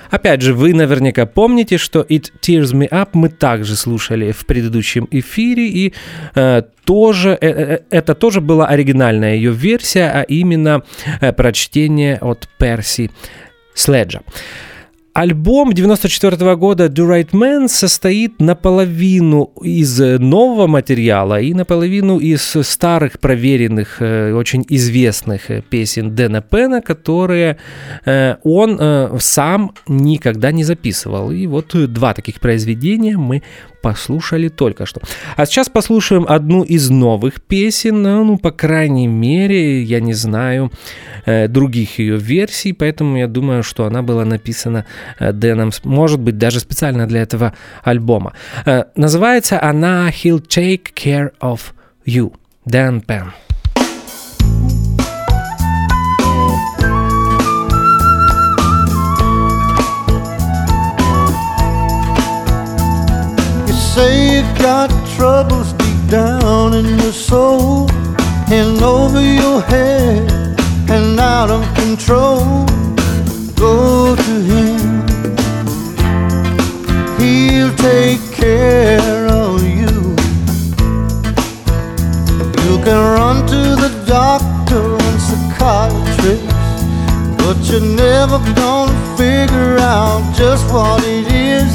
Опять 0.09 0.41
же, 0.41 0.53
вы 0.53 0.73
наверняка 0.73 1.25
помните, 1.25 1.77
что 1.77 2.01
It 2.01 2.31
Tears 2.41 2.73
Me 2.73 2.89
Up 2.89 3.09
мы 3.13 3.29
также 3.29 3.75
слушали 3.75 4.31
в 4.31 4.45
предыдущем 4.45 5.07
эфире, 5.11 5.67
и 5.67 5.93
э, 6.35 6.63
тоже, 6.85 7.37
э, 7.41 7.47
э, 7.47 7.79
это 7.89 8.15
тоже 8.15 8.41
была 8.41 8.67
оригинальная 8.67 9.35
ее 9.35 9.51
версия, 9.51 10.11
а 10.11 10.21
именно 10.21 10.83
э, 11.21 11.33
прочтение 11.33 12.17
от 12.21 12.47
Перси 12.57 13.11
Следжа. 13.73 14.21
Альбом 15.15 15.71
94 15.71 16.57
года 16.57 16.87
Do 16.87 17.07
Right 17.07 17.29
Man 17.31 17.69
состоит 17.69 18.41
наполовину 18.41 19.53
из 19.63 19.97
нового 19.97 20.67
материала 20.67 21.39
и 21.39 21.53
наполовину 21.53 22.19
из 22.19 22.41
старых, 22.41 23.21
проверенных, 23.21 24.01
э, 24.01 24.33
очень 24.33 24.65
известных 24.67 25.49
э, 25.51 25.61
песен 25.61 26.13
Дэна 26.13 26.41
Пена, 26.41 26.81
которые 26.81 27.57
э, 28.03 28.35
он 28.43 28.77
сам 29.21 29.73
никогда 29.87 30.51
не 30.51 30.65
записывал. 30.65 31.31
И 31.31 31.47
вот 31.47 31.73
два 31.93 32.13
таких 32.13 32.41
произведения 32.41 33.15
мы 33.15 33.41
послушали 33.85 34.49
только 34.49 34.87
что. 34.87 35.01
А 35.37 35.45
сейчас 35.45 35.69
послушаем 35.69 36.25
одну 36.27 36.63
из 36.63 36.89
новых 36.89 37.33
песен, 37.33 38.01
ну, 38.01 38.37
по 38.37 38.49
крайней 38.49 39.07
мере, 39.07 39.83
я 39.83 39.99
не 39.99 40.15
знаю 40.15 40.71
э, 41.25 41.47
других 41.47 41.99
ее 41.99 42.17
версий, 42.17 42.73
поэтому 42.73 43.17
я 43.17 43.27
думаю, 43.27 43.61
что 43.61 43.85
она 43.85 44.01
была 44.01 44.25
написана 44.25 44.85
э, 45.19 45.31
Дэном, 45.31 45.71
может 45.83 46.19
быть, 46.19 46.39
даже 46.39 46.59
специально 46.59 47.05
для 47.05 47.21
этого 47.21 47.53
альбома. 47.83 48.33
Э, 48.65 48.85
называется 48.95 49.61
она 49.61 50.09
«He'll 50.09 50.41
Take 50.41 50.91
Care 50.95 51.29
of 51.39 51.59
You», 52.07 52.33
Дэн 52.65 53.01
Пен. 53.01 53.33
Got 64.65 64.89
troubles 65.15 65.73
deep 65.73 66.09
down 66.09 66.73
in 66.73 66.97
your 66.97 67.11
soul 67.11 67.87
and 68.49 68.81
over 68.81 69.21
your 69.21 69.61
head 69.61 70.27
and 70.89 71.19
out 71.19 71.51
of 71.51 71.61
control. 71.75 72.65
Go 73.53 74.15
to 74.15 74.35
Him, 74.51 74.81
He'll 77.19 77.75
take 77.75 78.23
care 78.33 79.27
of 79.27 79.61
you. 79.61 79.93
You 82.65 82.75
can 82.85 82.99
run 83.17 83.45
to 83.45 83.61
the 83.83 83.91
doctor 84.07 84.83
and 85.05 85.19
psychiatrist, 85.27 86.43
but 87.37 87.57
you're 87.69 87.89
never 88.07 88.39
gonna 88.55 89.15
figure 89.15 89.77
out 89.77 90.23
just 90.35 90.65
what 90.73 91.03
it 91.03 91.27
is 91.31 91.71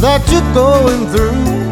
that 0.00 0.22
you're 0.30 0.54
going 0.54 1.08
through. 1.08 1.63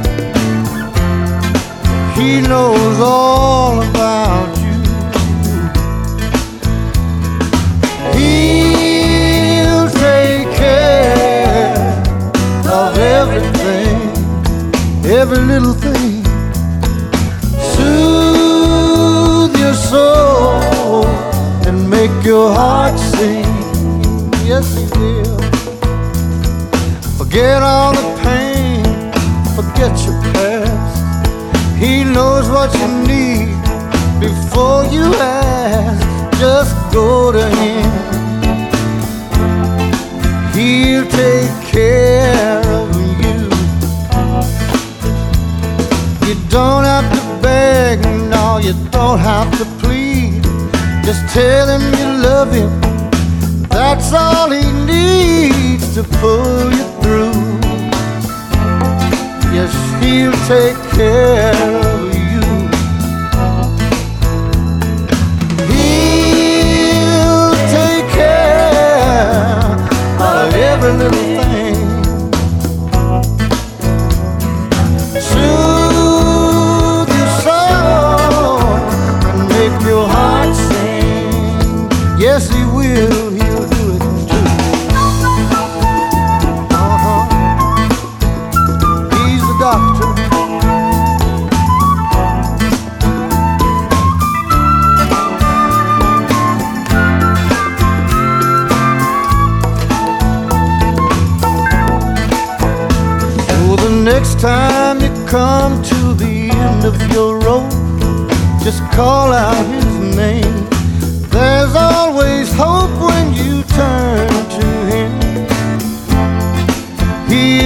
He 2.22 2.40
knows 2.40 3.00
all 3.00 3.82
about 3.82 4.61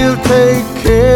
He'll 0.07 0.15
take 0.23 0.83
care 0.83 1.06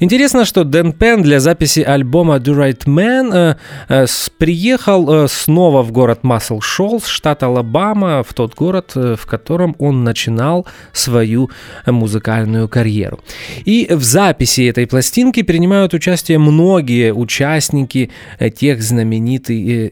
Интересно, 0.00 0.46
что 0.46 0.64
Дэн 0.64 0.92
Пен 0.92 1.22
для 1.22 1.40
записи 1.40 1.80
альбома 1.80 2.36
Do 2.36 2.56
Right 2.56 2.86
Man 2.86 3.30
э, 3.34 3.56
э, 3.90 4.06
приехал 4.38 5.24
э, 5.24 5.28
снова 5.28 5.82
в 5.82 5.92
город 5.92 6.20
Массел 6.22 6.62
Шолс, 6.62 7.06
штат 7.06 7.42
Алабама, 7.42 8.22
в 8.22 8.32
тот 8.32 8.54
город, 8.54 8.92
э, 8.94 9.14
в 9.18 9.26
котором 9.26 9.76
он 9.78 10.02
начинал 10.02 10.66
свою 10.94 11.50
музыкальную 11.84 12.66
карьеру. 12.66 13.20
И 13.66 13.88
в 13.90 14.02
записи 14.02 14.66
этой 14.66 14.86
пластинки 14.86 15.42
принимают 15.42 15.92
участие 15.92 16.38
многие 16.38 17.12
участники 17.12 18.10
э, 18.38 18.48
тех 18.48 18.82
знаменитых 18.82 19.50
э, 19.50 19.90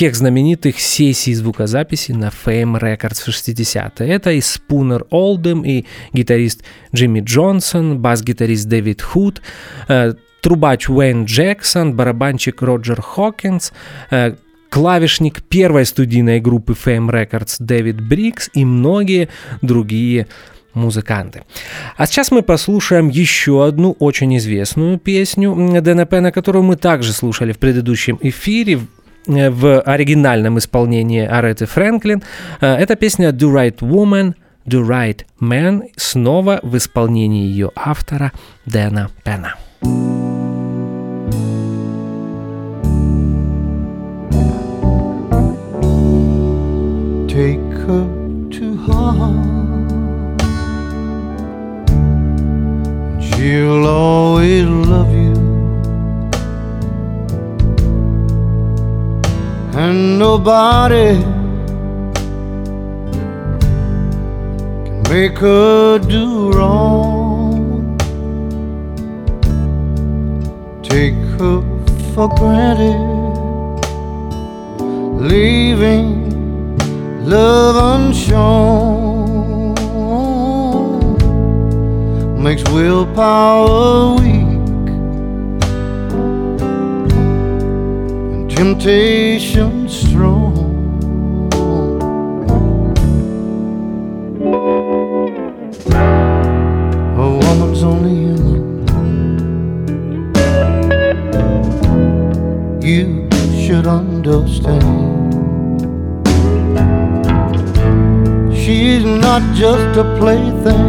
тех 0.00 0.16
знаменитых 0.16 0.80
сессий 0.80 1.34
звукозаписи 1.34 2.12
на 2.12 2.28
Fame 2.30 2.80
Records 2.80 3.22
в 3.22 3.28
60-е. 3.28 4.08
Это 4.08 4.30
и 4.30 4.40
Спунер 4.40 5.04
Олдем, 5.10 5.62
и 5.62 5.84
гитарист 6.14 6.64
Джимми 6.94 7.20
Джонсон, 7.20 7.98
бас-гитарист 7.98 8.66
Дэвид 8.66 9.02
Худ, 9.02 9.42
э, 9.88 10.14
трубач 10.40 10.88
Уэйн 10.88 11.26
Джексон, 11.26 11.96
барабанщик 11.96 12.62
Роджер 12.62 13.02
Хокинс, 13.02 13.74
э, 14.10 14.36
клавишник 14.70 15.42
первой 15.42 15.84
студийной 15.84 16.40
группы 16.40 16.72
Fame 16.72 17.10
Records 17.10 17.56
Дэвид 17.58 18.00
Брикс 18.00 18.48
и 18.54 18.64
многие 18.64 19.28
другие 19.60 20.28
музыканты. 20.72 21.42
А 21.98 22.06
сейчас 22.06 22.30
мы 22.30 22.40
послушаем 22.40 23.10
еще 23.10 23.66
одну 23.66 23.96
очень 23.98 24.34
известную 24.38 24.98
песню 24.98 25.52
м, 25.52 25.82
Дэна 25.82 26.06
Пена, 26.06 26.32
которую 26.32 26.62
мы 26.62 26.76
также 26.76 27.12
слушали 27.12 27.52
в 27.52 27.58
предыдущем 27.58 28.18
эфире 28.22 28.80
в 29.30 29.80
оригинальном 29.80 30.58
исполнении 30.58 31.24
Ареты 31.24 31.66
Фрэнклин. 31.66 32.22
Э, 32.60 32.74
Это 32.76 32.96
песня 32.96 33.30
«Do 33.30 33.52
Right 33.52 33.78
Woman, 33.78 34.34
Do 34.66 34.86
Right 34.86 35.24
Man 35.40 35.82
снова 35.96 36.60
в 36.62 36.76
исполнении 36.76 37.44
ее 37.44 37.70
автора 37.76 38.32
Дэна 38.66 39.10
Пена. 39.24 39.54
Take 47.28 47.72
her 47.86 48.06
to 48.50 48.76
heart. 48.86 50.40
She'll 53.22 53.86
always 53.86 54.66
love 54.66 55.12
you. 55.14 55.19
And 59.72 60.18
nobody 60.18 61.14
can 64.84 65.02
make 65.08 65.38
her 65.38 65.98
do 65.98 66.52
wrong. 66.52 67.96
Take 70.82 71.14
her 71.38 71.62
for 72.14 72.28
granted, 72.36 72.98
leaving 75.20 76.08
love 77.24 77.76
unshown. 77.94 78.80
Makes 82.42 82.64
willpower 82.70 84.16
weak 84.20 84.29
and 88.60 88.78
temptation 88.78 89.88
strong. 89.88 90.54
A 97.16 97.28
woman's 97.40 97.82
only 97.82 98.14
human. 98.24 98.62
You 102.82 103.28
should 103.64 103.86
understand. 103.86 104.84
She's 108.54 109.04
not 109.04 109.42
just 109.54 109.96
a 109.96 110.04
plaything. 110.18 110.86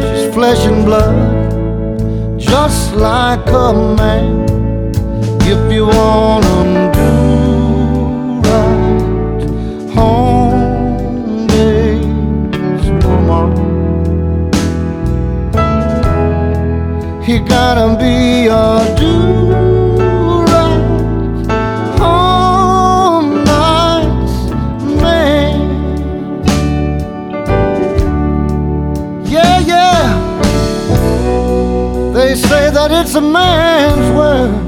She's 0.00 0.34
flesh 0.34 0.66
and 0.66 0.84
blood, 0.84 2.36
just 2.36 2.96
like 2.96 3.46
a 3.48 3.72
man. 3.96 4.43
If 5.46 5.72
you 5.72 5.86
wanna 5.86 6.90
do 6.92 7.08
right, 8.48 9.44
woman. 9.94 10.74
You 17.26 17.38
gotta 17.46 17.96
be 17.98 18.48
a. 18.48 18.84
They 32.14 32.34
say 32.36 32.70
that 32.70 32.90
it's 32.90 33.14
a 33.16 33.20
man's 33.20 34.08
world. 34.16 34.63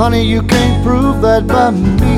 Honey, 0.00 0.22
you 0.22 0.40
can't 0.40 0.82
prove 0.82 1.20
that 1.20 1.46
by 1.46 1.70
me. 1.70 2.16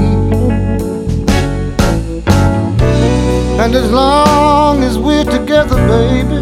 And 3.62 3.74
as 3.74 3.90
long 3.90 4.84
as 4.84 4.96
we're 4.96 5.24
together, 5.24 5.78
baby, 5.94 6.40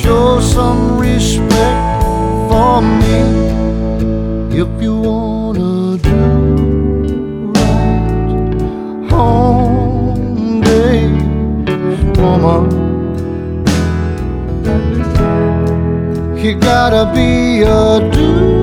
show 0.00 0.38
some 0.38 1.00
respect 1.00 2.04
for 2.48 2.80
me. 3.00 3.18
If 4.62 4.70
you 4.80 4.94
wanna 5.08 5.98
do 6.10 6.20
right, 7.58 9.10
home 9.10 10.60
days, 10.60 11.98
woman. 12.20 12.64
You 16.38 16.54
gotta 16.60 17.12
be 17.12 17.62
a 17.62 17.98
do 18.12 18.57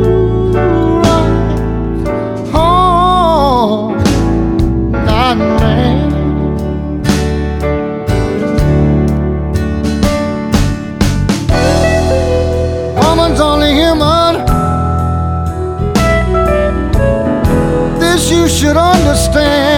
usted 19.35 19.74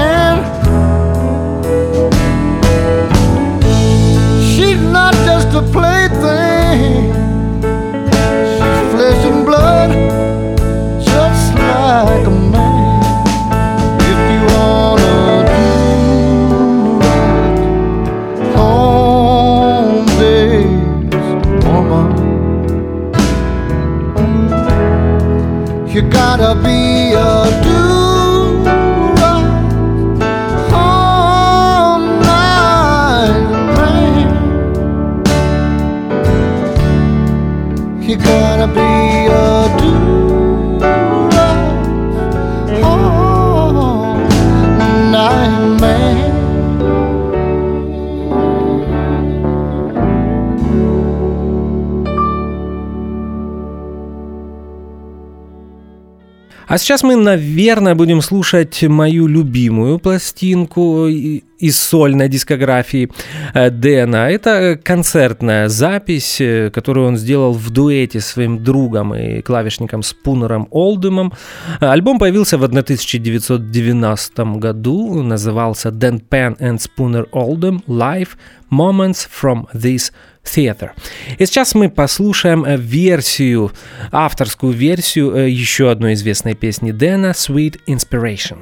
А 56.77 56.79
сейчас 56.79 57.01
мы, 57.01 57.15
наверное, 57.15 57.95
будем 57.95 58.21
слушать 58.21 58.83
мою 58.83 59.25
любимую 59.25 59.97
пластинку 59.97 61.07
из 61.07 61.79
сольной 61.79 62.29
дискографии 62.29 63.09
э, 63.55 63.71
Дэна. 63.71 64.29
Это 64.29 64.79
концертная 64.83 65.69
запись, 65.69 66.39
э, 66.39 66.69
которую 66.69 67.07
он 67.07 67.17
сделал 67.17 67.53
в 67.53 67.71
дуэте 67.71 68.19
с 68.19 68.27
своим 68.27 68.63
другом 68.63 69.15
и 69.15 69.41
клавишником 69.41 70.03
Спунером 70.03 70.67
Олдемом. 70.69 71.33
Э, 71.81 71.87
Альбом 71.87 72.19
появился 72.19 72.59
в 72.59 72.63
1990 72.63 74.43
году, 74.59 75.23
назывался 75.23 75.89
Dan 75.89 76.21
Penn 76.29 76.59
and 76.59 76.77
Spooner 76.77 77.27
Oldham 77.31 77.81
Live 77.87 78.37
Moments 78.69 79.27
from 79.27 79.65
This 79.73 80.11
Theater. 80.47 80.91
И 81.37 81.45
сейчас 81.45 81.75
мы 81.75 81.89
послушаем 81.89 82.65
э, 82.65 82.77
версию, 82.77 83.71
авторскую 84.11 84.73
версию 84.73 85.35
э, 85.35 85.49
еще 85.49 85.91
одной 85.91 86.13
известной 86.13 86.55
песни 86.55 86.91
Дэна 86.91 87.31
«Sweet 87.31 87.79
Inspiration». 87.87 88.57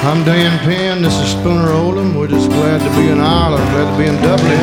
I'm 0.00 0.24
Dan 0.24 0.58
Penn, 0.60 1.02
this 1.02 1.18
is 1.18 1.32
Spooner 1.32 1.72
Oldham. 1.72 2.14
We're 2.14 2.28
just 2.28 2.48
glad 2.50 2.80
to 2.80 2.90
be 2.96 3.08
in 3.08 3.18
Ireland, 3.18 3.68
glad 3.72 3.90
to 3.90 3.98
be 3.98 4.06
in 4.06 4.14
Dublin. 4.22 4.60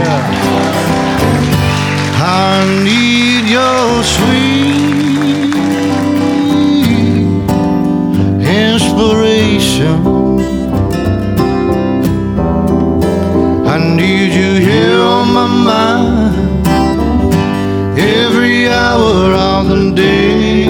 I 2.17 2.63
need 2.83 3.49
your 3.49 4.01
sweet 4.03 5.35
inspiration. 8.47 10.24
I 13.75 13.77
need 13.77 14.31
you 14.33 14.53
here 14.61 15.01
on 15.01 15.33
my 15.33 15.47
mind 15.47 16.67
every 17.99 18.69
hour 18.69 19.33
of 19.33 19.67
the 19.67 19.91
day. 19.91 20.69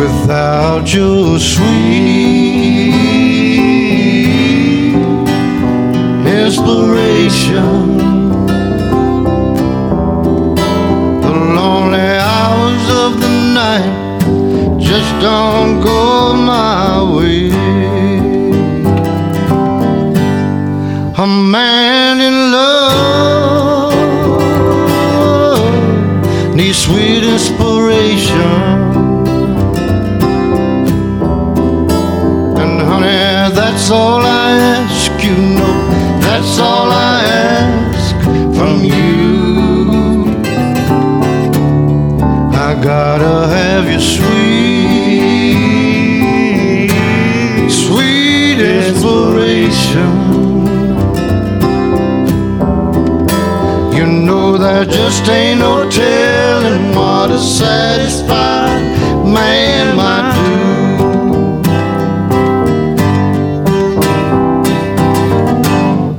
Without 0.00 0.92
your 0.92 1.38
sweet 1.38 2.92
inspiration, 6.26 7.96
the 11.22 11.34
lonely 11.56 12.10
hours 12.34 12.84
of 13.02 13.10
the 13.18 13.32
night 13.54 14.78
just 14.78 15.10
don't 15.22 15.80
go 15.80 16.34
my 16.34 16.81
there 54.84 54.92
just 54.92 55.28
ain't 55.28 55.60
no 55.60 55.88
telling 55.88 56.94
what 56.94 57.30
a 57.30 57.38
satisfied 57.38 58.82
man 59.24 59.96
might 59.96 60.32
do. 60.34 60.62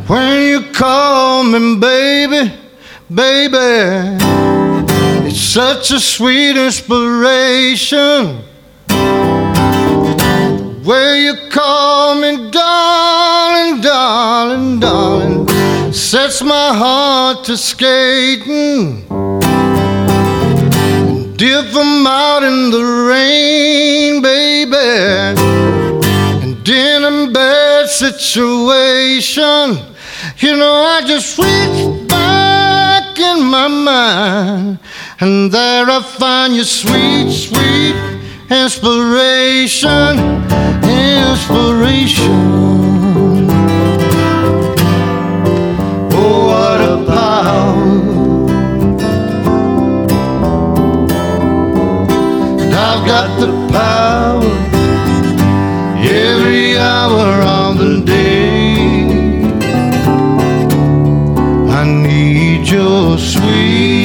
When 0.07 0.41
you 0.47 0.61
call 0.71 1.43
me 1.43 1.77
baby, 1.77 2.53
baby, 3.13 4.17
it's 5.27 5.41
such 5.41 5.91
a 5.91 5.99
sweet 5.99 6.55
inspiration. 6.55 8.42
Sets 16.33 16.43
my 16.43 16.73
heart 16.73 17.43
to 17.45 17.55
skating. 17.57 19.01
Dip 21.37 21.71
them 21.71 22.07
out 22.07 22.43
in 22.43 22.71
the 22.71 22.83
rain, 23.09 24.21
baby. 24.21 24.75
And 26.41 26.67
in 26.67 27.03
a 27.03 27.31
bad 27.31 27.87
situation, 27.89 29.77
you 30.39 30.55
know, 30.57 30.73
I 30.73 31.03
just 31.05 31.37
reach 31.37 32.07
back 32.07 33.19
in 33.19 33.43
my 33.43 33.67
mind, 33.67 34.79
and 35.19 35.51
there 35.51 35.89
I 35.89 36.01
find 36.01 36.55
your 36.55 36.65
sweet, 36.65 37.31
sweet 37.31 37.95
inspiration, 38.49 40.17
inspiration. 40.83 42.72
Got 53.05 53.39
the 53.39 53.47
power 53.71 54.43
every 55.99 56.77
hour 56.77 57.41
of 57.43 57.77
the 57.77 58.01
day. 58.05 58.75
I 61.69 61.83
need 61.85 62.67
your 62.69 63.17
sweet 63.17 64.02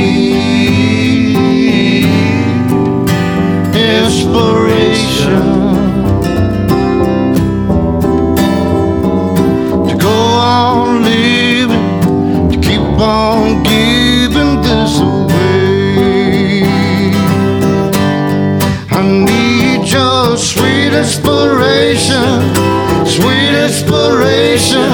inspiration, 23.80 24.90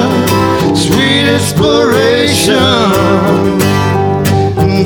sweet 0.75 1.25
inspiration. 1.27 2.53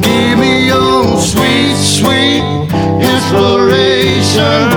Give 0.02 0.39
me 0.39 0.68
your 0.68 1.18
sweet, 1.20 1.76
sweet 1.76 2.41
inspiration. 3.04 4.70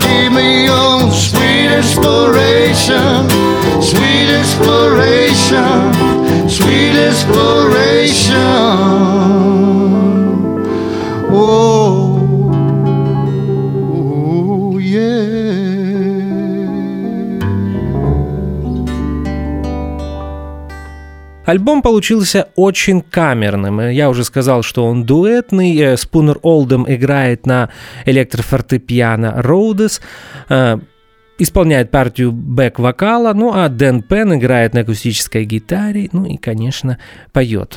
Give 0.00 0.32
me 0.32 0.64
your 0.64 1.12
sweet 1.12 1.70
inspiration, 1.78 3.28
sweet 3.80 4.30
inspiration, 4.34 5.92
sweet 6.48 6.96
inspiration. 6.96 8.75
Альбом 21.46 21.80
получился 21.80 22.48
очень 22.56 23.00
камерным. 23.00 23.80
Я 23.88 24.10
уже 24.10 24.24
сказал, 24.24 24.62
что 24.62 24.84
он 24.84 25.04
дуэтный. 25.04 25.76
Э, 25.78 25.96
Спунер 25.96 26.38
Олдем 26.42 26.84
играет 26.88 27.46
на 27.46 27.70
электрофортепиано 28.04 29.34
Роудес. 29.42 30.00
э, 30.48 30.78
Исполняет 31.38 31.90
партию 31.90 32.32
бэк-вокала, 32.32 33.34
ну 33.34 33.52
а 33.54 33.68
Дэн 33.68 34.02
Пен 34.02 34.36
играет 34.36 34.72
на 34.72 34.80
акустической 34.80 35.44
гитаре, 35.44 36.08
ну 36.12 36.24
и, 36.24 36.38
конечно, 36.38 36.96
поет. 37.30 37.76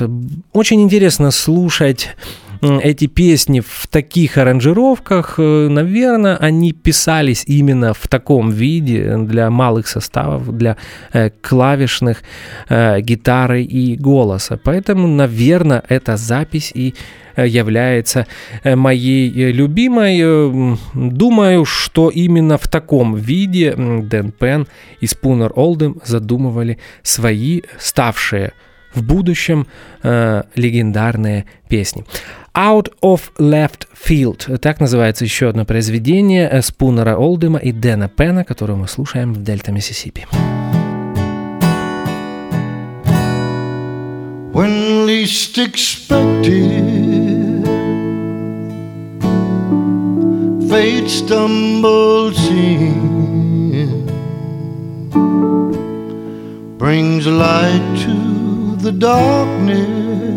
Очень 0.54 0.80
интересно 0.80 1.30
слушать 1.30 2.16
эти 2.62 3.06
песни 3.06 3.60
в 3.60 3.86
таких 3.86 4.36
аранжировках, 4.36 5.34
э, 5.38 5.68
наверное, 5.68 6.36
они 6.36 6.72
писались 6.72 7.44
именно 7.46 7.94
в 7.94 8.06
таком 8.08 8.50
виде 8.50 9.16
для 9.18 9.50
малых 9.50 9.88
составов, 9.88 10.56
для 10.56 10.76
э, 11.12 11.30
клавишных 11.40 12.22
э, 12.68 13.00
гитары 13.00 13.62
и 13.62 13.96
голоса. 13.96 14.58
Поэтому, 14.62 15.06
наверное, 15.08 15.82
эта 15.88 16.16
запись 16.16 16.72
и 16.74 16.94
является 17.36 18.26
моей 18.64 19.52
любимой. 19.52 20.76
Думаю, 20.94 21.64
что 21.64 22.10
именно 22.10 22.58
в 22.58 22.68
таком 22.68 23.14
виде 23.14 23.74
Дэн 23.74 24.32
Пен 24.32 24.66
и 25.00 25.06
Спунер 25.06 25.52
Олдем 25.54 26.00
задумывали 26.04 26.78
свои 27.02 27.62
ставшие 27.78 28.52
в 28.94 29.02
будущем 29.02 29.66
э, 30.02 30.42
легендарные 30.54 31.46
песни. 31.68 32.04
Out 32.54 32.92
of 33.02 33.32
Left 33.38 33.86
Field. 33.94 34.58
Так 34.58 34.80
называется 34.80 35.24
еще 35.24 35.48
одно 35.48 35.64
произведение 35.64 36.48
э, 36.50 36.62
Спунера 36.62 37.16
Олдема 37.16 37.58
и 37.58 37.72
Дэна 37.72 38.08
Пена, 38.08 38.44
которое 38.44 38.74
мы 38.74 38.88
слушаем 38.88 39.32
в 39.32 39.42
Дельта 39.42 39.72
Миссисипи. 39.72 40.26
when 44.52 45.06
least 45.06 45.56
expected. 45.58 46.60
Fate 50.68 51.08
stumbles 51.08 52.38
in, 52.48 54.06
brings 56.78 57.26
light 57.26 57.86
to 58.04 58.76
the 58.76 58.92
darkness. 58.92 60.29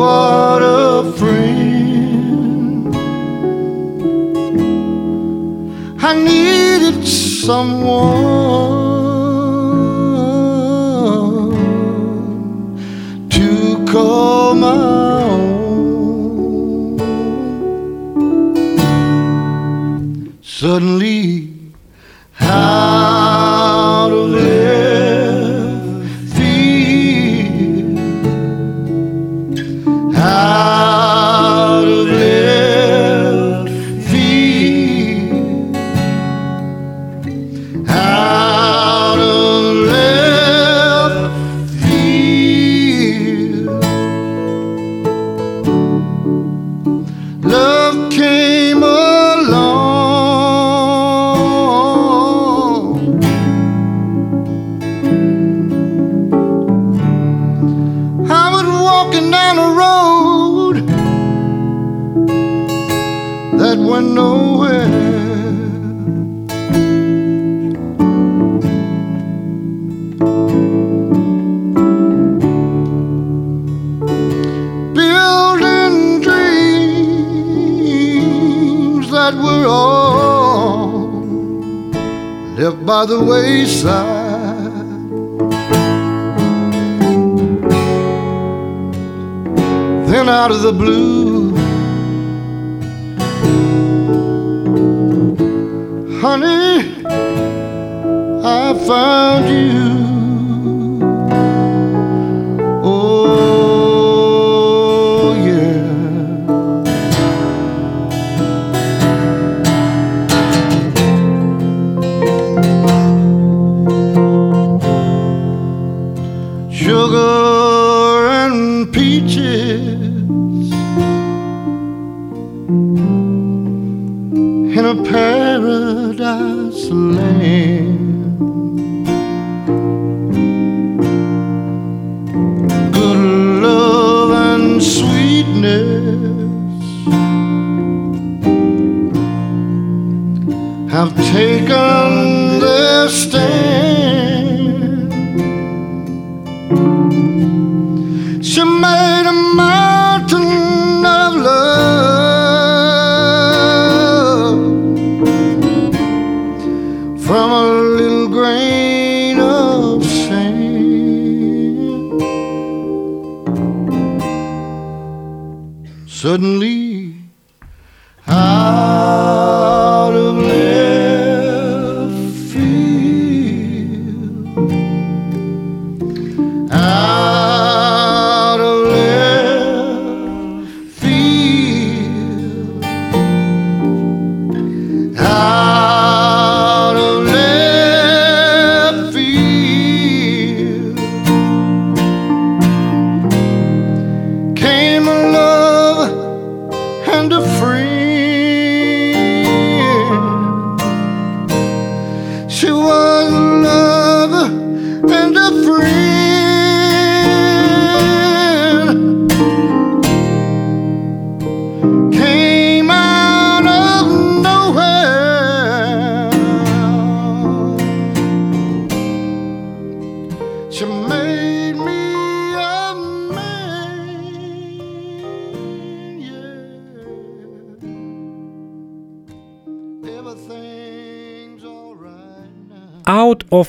What 0.00 0.62
a 0.62 1.12
friend! 1.18 2.94
I 6.08 6.10
needed 6.14 6.98
someone 7.06 7.90
to 13.36 13.48
call 13.92 14.54
my 14.54 14.80
own. 15.34 15.50
Suddenly, 20.40 21.26
out 22.40 23.59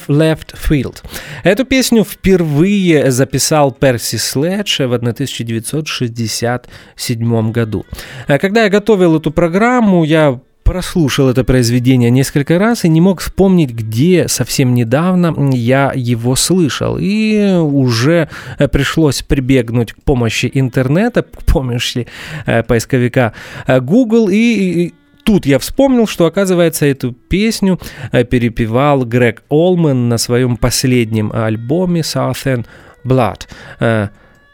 Left 0.08 0.56
Field. 0.56 1.04
Эту 1.44 1.66
песню 1.66 2.04
впервые 2.04 3.12
записал 3.12 3.72
Перси 3.72 4.18
Следж 4.18 4.82
в 4.82 4.94
1967 4.94 7.52
году. 7.52 7.86
А 8.28 8.38
Когда 8.38 8.64
я 8.64 8.70
готовил 8.70 9.18
эту 9.18 9.32
программу, 9.32 10.04
я 10.04 10.40
прослушал 10.64 11.30
это 11.30 11.44
произведение 11.44 12.10
несколько 12.10 12.58
раз 12.58 12.86
и 12.86 12.90
не 12.90 13.02
мог 13.02 13.20
вспомнить, 13.20 13.72
где 13.72 14.30
совсем 14.30 14.74
недавно 14.74 15.52
я 15.52 15.92
его 15.94 16.36
слышал. 16.36 16.98
И 16.98 17.58
уже 17.60 18.30
э, 18.58 18.70
пришлось 18.70 19.22
прибегнуть 19.22 19.94
к 19.94 20.02
помощи 20.04 20.50
интернета, 20.54 21.24
к 21.24 21.44
помощи 21.44 22.08
э, 22.46 22.64
поисковика 22.64 23.34
э, 23.68 23.82
Google 23.82 24.30
и 24.32 24.94
Тут 25.24 25.46
я 25.46 25.60
вспомнил, 25.60 26.08
что, 26.08 26.26
оказывается, 26.26 26.86
эту 26.86 27.12
песню 27.12 27.80
э, 28.12 28.24
перепевал 28.24 29.06
Грег 29.06 29.44
Олман 29.50 30.10
на 30.10 30.18
своем 30.18 30.58
последнем 30.58 31.32
альбоме 31.34 32.02
Southern 32.02 32.66
Blood. 33.04 33.48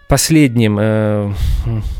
Э, 0.09 0.17
Последнем 0.17 0.77
э, 0.79 1.33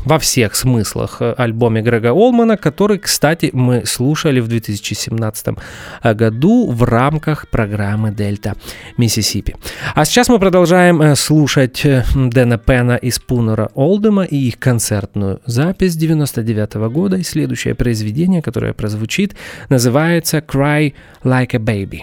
во 0.04 0.18
всех 0.18 0.54
смыслах 0.54 1.18
э, 1.20 1.34
альбоме 1.36 1.82
Грега 1.82 2.12
Олмана, 2.12 2.56
который, 2.56 2.98
кстати, 2.98 3.50
мы 3.52 3.84
слушали 3.86 4.40
в 4.40 4.48
2017 4.48 5.58
году 6.02 6.70
в 6.70 6.82
рамках 6.84 7.48
программы 7.48 8.10
«Дельта 8.10 8.54
Миссисипи». 8.96 9.56
А 9.94 10.04
сейчас 10.04 10.28
мы 10.28 10.38
продолжаем 10.38 11.02
э, 11.02 11.16
слушать 11.16 11.84
э, 11.84 12.04
Дэна 12.14 12.58
Пена 12.58 12.96
и 12.96 13.10
Спунера 13.10 13.70
Олдема 13.74 14.24
и 14.24 14.36
их 14.36 14.58
концертную 14.58 15.40
запись 15.46 15.94
99 15.96 16.74
года. 16.90 17.16
И 17.16 17.22
следующее 17.22 17.74
произведение, 17.74 18.42
которое 18.42 18.72
прозвучит, 18.72 19.36
называется 19.68 20.38
«Cry 20.38 20.94
Like 21.24 21.54
a 21.54 21.58
Baby». 21.58 22.02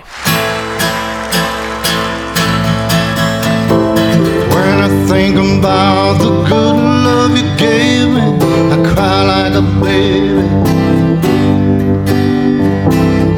When 4.56 4.80
I 4.88 4.90
think 5.10 5.36
about 5.36 6.14
the 6.24 6.32
good 6.50 6.78
love 7.06 7.32
you 7.38 7.44
gave 7.58 8.08
me, 8.16 8.26
I 8.74 8.78
cry 8.90 9.18
like 9.34 9.54
a 9.54 9.66
baby. 9.84 10.48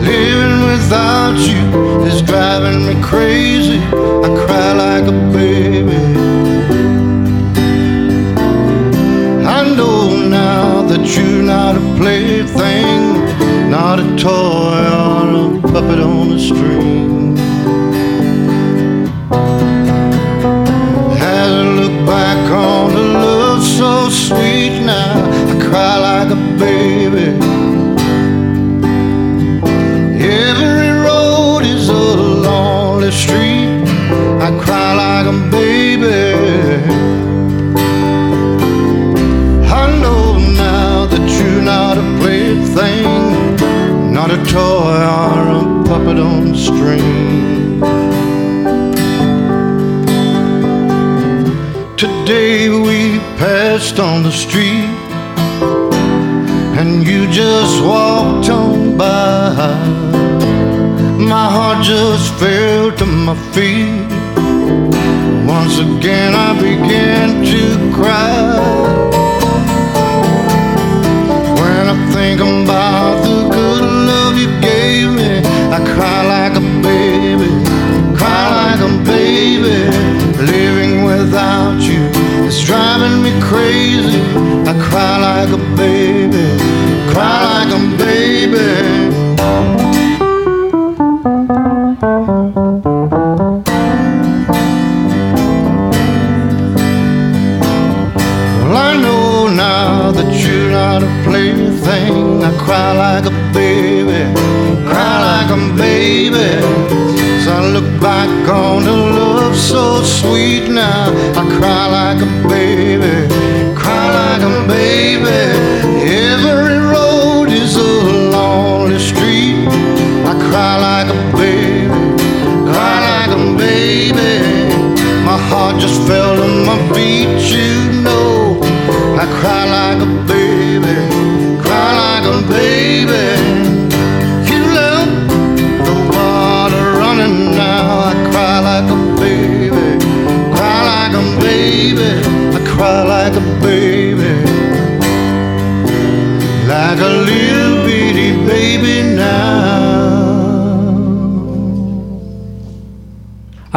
Living 0.09 0.59
without 0.71 1.37
you 1.49 2.03
is 2.05 2.21
driving 2.21 2.85
me 2.85 3.01
crazy. 3.01 3.79
I 4.25 4.29
cry 4.45 4.73
like 4.85 5.07
a 5.07 5.17
baby. 5.33 5.97
I 9.57 9.59
know 9.75 10.27
now 10.27 10.83
that 10.83 11.03
you're 11.15 11.41
not 11.41 11.77
a 11.77 11.83
plaything, 11.97 13.71
not 13.71 13.99
a 13.99 14.07
toy 14.17 14.83
or 15.01 15.57
a 15.57 15.61
puppet 15.63 15.99
on 15.99 16.33
a 16.33 16.39
string. 16.39 17.26
String. 46.57 47.79
Today 51.95 52.69
we 52.69 53.19
passed 53.37 53.99
on 53.99 54.23
the 54.23 54.31
street 54.31 54.89
and 56.79 57.05
you 57.05 57.29
just 57.31 57.81
walked 57.83 58.49
on 58.49 58.97
by. 58.97 59.53
My 61.17 61.47
heart 61.55 61.83
just 61.85 62.33
fell 62.39 62.91
to 62.97 63.05
my 63.05 63.35
feet. 63.53 64.07
Once 65.47 65.77
again 65.77 66.33
I 66.33 66.53
began 66.59 67.43
to 67.51 67.95
cry. 67.95 68.86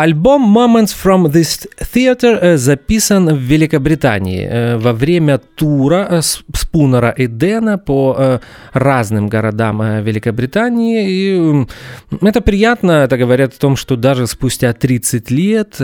Альбом 0.01 0.43
Moments 0.57 0.95
from 0.95 1.31
this 1.31 1.69
Theater 1.79 2.39
э, 2.41 2.57
записан 2.57 3.35
в 3.35 3.39
Великобритании 3.39 4.49
э, 4.51 4.79
во 4.79 4.95
время 4.95 5.39
тура 5.39 6.07
э, 6.11 6.23
Спунера 6.23 7.11
и 7.11 7.27
Дэна 7.27 7.77
по 7.77 8.41
разным 8.73 9.29
городам 9.29 10.03
Великобритании. 10.03 11.07
И 11.07 11.67
это 12.23 12.41
приятно, 12.41 12.93
это 12.93 13.19
говорят 13.19 13.53
о 13.53 13.59
том, 13.59 13.77
что 13.77 13.97
даже 13.97 14.27
спустя 14.27 14.73
30 14.73 15.31
лет 15.31 15.77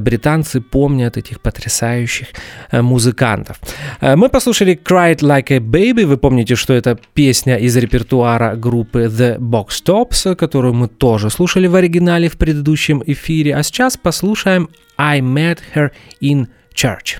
британцы 0.00 0.60
помнят 0.60 1.16
этих 1.16 1.40
потрясающих 1.40 2.28
э, 2.70 2.82
музыкантов. 2.82 3.58
Э, 4.00 4.16
Мы 4.16 4.28
послушали 4.28 4.78
Cried 4.84 5.20
Like 5.20 5.52
a 5.52 5.58
Baby. 5.58 6.04
Вы 6.06 6.16
помните, 6.16 6.54
что 6.54 6.74
это 6.74 6.98
песня 7.14 7.56
из 7.56 7.76
репертуара 7.76 8.54
группы 8.56 9.04
The 9.04 9.38
Box 9.38 9.82
Tops, 9.84 10.34
которую 10.36 10.74
мы 10.74 10.88
тоже 10.88 11.30
слушали 11.30 11.66
в 11.66 11.74
оригинале 11.74 12.28
в 12.28 12.36
предыдущем 12.36 13.02
эфире. 13.06 13.56
А 13.56 13.62
сейчас 13.62 13.96
послушаем 13.96 14.68
I 14.96 15.20
Met 15.20 15.58
Her 15.74 15.90
in 16.20 16.46
Church. 16.74 17.18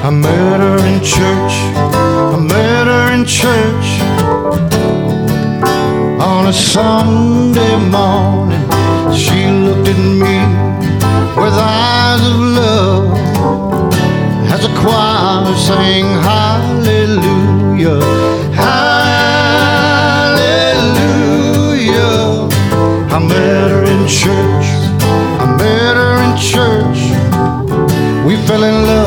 I 0.00 0.10
met 0.10 0.60
her 0.60 0.78
in 0.86 1.04
church. 1.04 2.07
I 2.38 2.40
met 2.40 2.86
her 2.86 3.12
in 3.14 3.24
church 3.26 3.98
on 6.22 6.46
a 6.46 6.52
Sunday 6.52 7.76
morning. 7.90 8.62
She 9.12 9.50
looked 9.50 9.88
at 9.88 9.98
me 9.98 10.38
with 11.34 11.52
eyes 11.58 12.22
of 12.30 12.38
love 12.60 13.18
as 14.54 14.64
a 14.64 14.68
choir 14.78 15.52
sang 15.56 16.06
hallelujah. 16.22 17.98
Hallelujah. 18.54 18.86
I 23.10 23.18
met 23.18 23.68
her 23.72 23.82
in 23.82 24.06
church. 24.06 24.66
I 25.42 25.44
met 25.58 25.96
her 25.96 26.14
in 26.22 26.36
church. 26.38 27.00
We 28.24 28.36
fell 28.46 28.62
in 28.62 28.86
love 28.86 28.97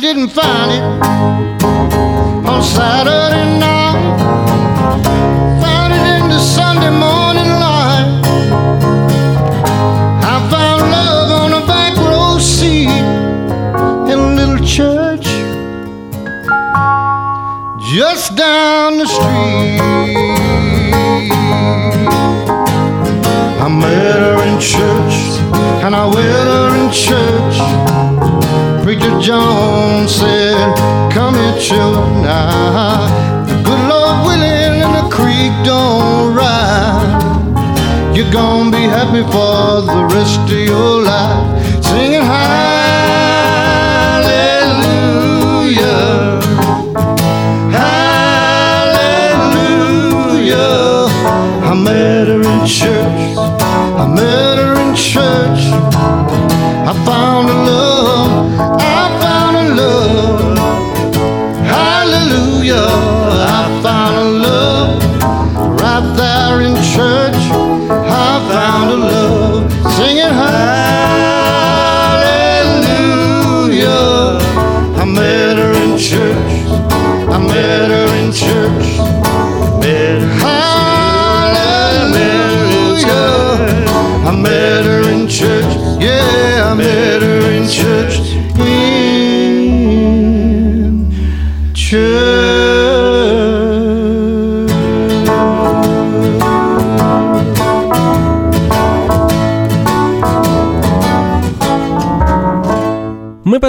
didn't 0.00 0.28
find 0.28 0.70
it 0.70 1.17
John 29.28 30.08
said, 30.08 30.74
Come 31.12 31.34
here, 31.34 31.58
children. 31.60 32.22
Now, 32.22 33.44
the 33.44 33.62
good 33.62 33.84
Lord 33.86 34.26
willing 34.26 34.80
and 34.80 34.94
the 34.96 35.14
creek 35.14 35.52
don't 35.66 36.34
rise. 36.34 38.16
You're 38.16 38.32
gonna 38.32 38.70
be 38.70 38.84
happy 38.84 39.20
for 39.24 39.82
the 39.84 40.08
rest 40.14 40.40
of 40.40 40.58
your 40.72 41.02
life. 41.02 41.67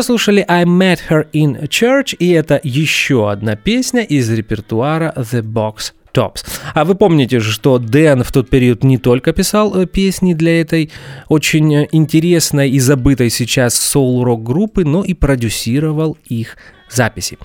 Послушали 0.09 0.43
I 0.47 0.63
Met 0.63 1.01
Her 1.07 1.27
in 1.33 1.67
Church, 1.67 2.15
и 2.17 2.31
это 2.31 2.59
еще 2.63 3.29
одна 3.29 3.55
песня 3.55 4.01
из 4.01 4.27
репертуара 4.31 5.13
The 5.15 5.43
Box 5.43 5.93
Tops. 6.15 6.43
А 6.73 6.83
вы 6.83 6.95
помните 6.95 7.39
же, 7.39 7.51
что 7.51 7.77
Дэн 7.77 8.23
в 8.23 8.31
тот 8.31 8.49
период 8.49 8.83
не 8.83 8.97
только 8.97 9.33
писал 9.33 9.79
э, 9.79 9.85
песни 9.85 10.33
для 10.33 10.61
этой 10.61 10.89
очень 11.27 11.75
э, 11.75 11.87
интересной 11.91 12.71
и 12.71 12.79
забытой 12.79 13.29
сейчас 13.29 13.75
соул-рок 13.75 14.41
группы, 14.41 14.83
но 14.83 15.03
и 15.03 15.13
продюсировал 15.13 16.17
их 16.25 16.57
записи. 16.89 17.37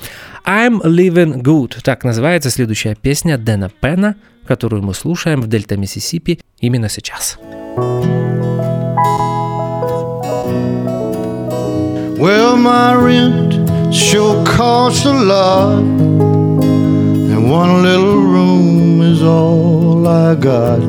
I'm 0.46 0.80
Living 0.82 1.42
Good, 1.42 1.82
так 1.82 2.02
называется 2.02 2.48
следующая 2.48 2.94
песня 2.94 3.36
Дэна 3.36 3.70
Пена, 3.78 4.16
которую 4.46 4.82
мы 4.82 4.94
слушаем 4.94 5.42
в 5.42 5.48
Дельта 5.48 5.76
Миссисипи 5.76 6.40
именно 6.60 6.88
сейчас. 6.88 7.38
Well, 12.24 12.56
my 12.56 12.94
rent 12.94 13.52
sure 13.94 14.42
costs 14.46 15.04
a 15.04 15.12
lot, 15.12 15.80
and 15.82 17.50
one 17.50 17.82
little 17.82 18.16
room 18.16 19.02
is 19.02 19.22
all 19.22 20.08
I 20.08 20.34
got. 20.34 20.80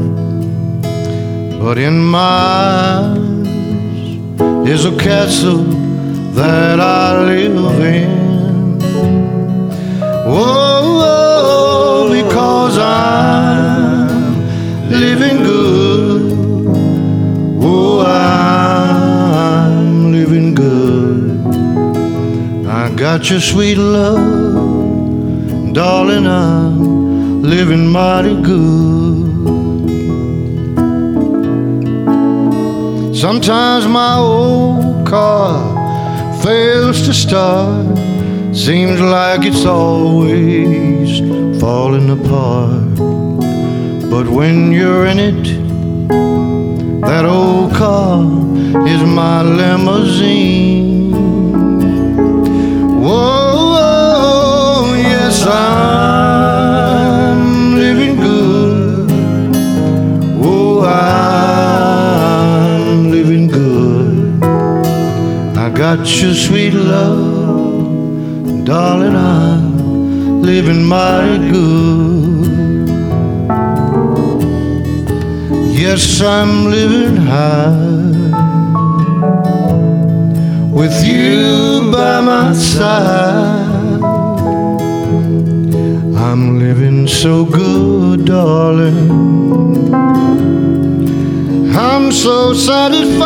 But 1.60 1.78
in 1.78 2.06
my 2.06 3.18
eyes 3.18 4.70
is 4.70 4.86
a 4.86 4.96
castle 4.98 5.66
that 6.36 6.80
I 6.80 7.22
live 7.26 7.82
in. 7.82 8.16
Got 23.26 23.32
your 23.32 23.42
sweet 23.42 23.76
love, 23.76 25.74
darling. 25.74 26.28
I'm 26.28 27.42
living 27.42 27.88
mighty 27.88 28.40
good. 28.40 29.26
Sometimes 33.16 33.88
my 33.88 34.16
old 34.18 35.08
car 35.08 35.58
fails 36.44 37.02
to 37.08 37.14
start. 37.16 37.98
Seems 38.56 39.02
like 39.02 39.44
it's 39.44 39.66
always 39.66 41.20
falling 41.60 42.12
apart. 42.12 42.96
But 44.12 44.28
when 44.28 44.72
you're 44.72 45.08
in 45.08 45.18
it, 45.18 45.46
that 47.02 47.26
old 47.26 47.74
car 47.74 48.22
is 48.86 49.02
my 49.02 49.42
limousine. 49.42 50.85
Yes, 55.46 55.54
I'm 57.28 57.76
living 57.76 58.16
good. 58.20 59.12
Oh, 60.44 60.84
I'm 60.84 62.12
living 63.12 63.48
good. 63.48 64.44
I 65.58 65.70
got 65.70 66.00
your 66.22 66.34
sweet 66.34 66.74
love, 66.74 68.66
darling. 68.66 69.16
I'm 69.16 70.42
living 70.42 70.84
mighty 70.84 71.52
good. 71.52 72.90
Yes, 75.78 76.22
I'm 76.22 76.66
living 76.66 77.18
high 77.18 77.94
with 80.72 81.06
you 81.06 81.92
by 81.92 82.22
my 82.22 82.54
side. 82.54 83.75
So 87.08 87.46
good, 87.46 88.26
darling. 88.26 89.94
I'm 91.76 92.12
so 92.12 92.54
satisfied. 92.54 93.26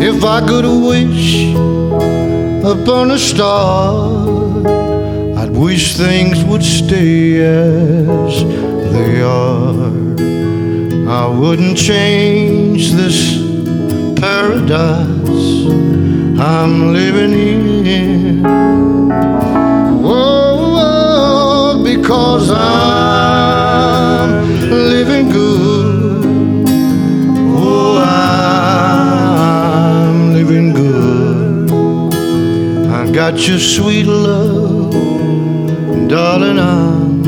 If 0.00 0.24
I 0.24 0.46
could 0.46 0.64
wish 0.64 1.54
upon 2.64 3.10
a 3.10 3.18
star, 3.18 4.18
I'd 5.38 5.50
wish 5.50 5.96
things 5.96 6.44
would 6.44 6.62
stay 6.62 7.42
as 7.42 8.44
they 8.92 9.22
are. 9.22 9.92
I 11.08 11.26
wouldn't 11.26 11.76
change 11.76 12.92
this 12.92 13.38
paradise 14.20 15.91
I'm 16.38 16.92
living 16.92 17.32
in. 17.86 18.42
Whoa, 20.02 20.56
whoa, 20.74 21.82
because 21.84 22.50
I'm 22.50 24.30
living 24.70 25.28
good. 25.30 26.66
Oh, 27.54 27.98
I'm 28.06 29.32
living 30.32 30.72
good. 30.72 31.70
I 32.90 33.10
got 33.10 33.46
your 33.46 33.58
sweet 33.58 34.06
love, 34.06 34.92
darling. 36.08 36.58
I'm 36.58 37.22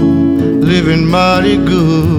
living 0.63 1.07
mighty 1.07 1.57
good. 1.57 2.14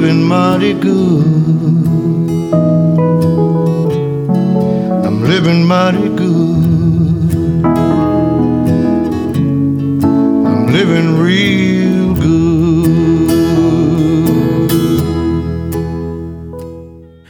Living 0.00 0.24
mighty 0.24 0.72
good. 0.72 1.26
I'm 5.04 5.22
living 5.22 5.66
mighty 5.66 6.08
good. 6.16 7.64
I'm 10.48 10.72
living 10.72 11.18
real 11.20 12.14
good. 12.14 12.50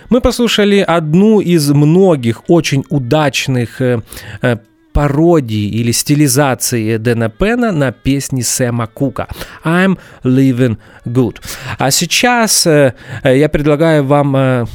Мы 0.08 0.20
послушали 0.20 0.78
одну 0.78 1.40
из 1.40 1.68
многих 1.72 2.44
очень 2.46 2.84
удачных 2.88 3.80
пародий 5.00 5.66
или 5.66 5.92
стилизации 5.92 6.98
Дэна 6.98 7.30
Пена 7.30 7.72
на 7.72 7.90
песни 7.90 8.42
Сэма 8.42 8.86
Кука 8.86 9.28
«I'm 9.64 9.98
Living 10.24 10.76
Good». 11.06 11.36
А 11.78 11.90
сейчас 11.90 12.66
э, 12.66 12.92
э, 13.22 13.38
я 13.38 13.48
предлагаю 13.48 14.04
вам 14.04 14.36
э, 14.36 14.66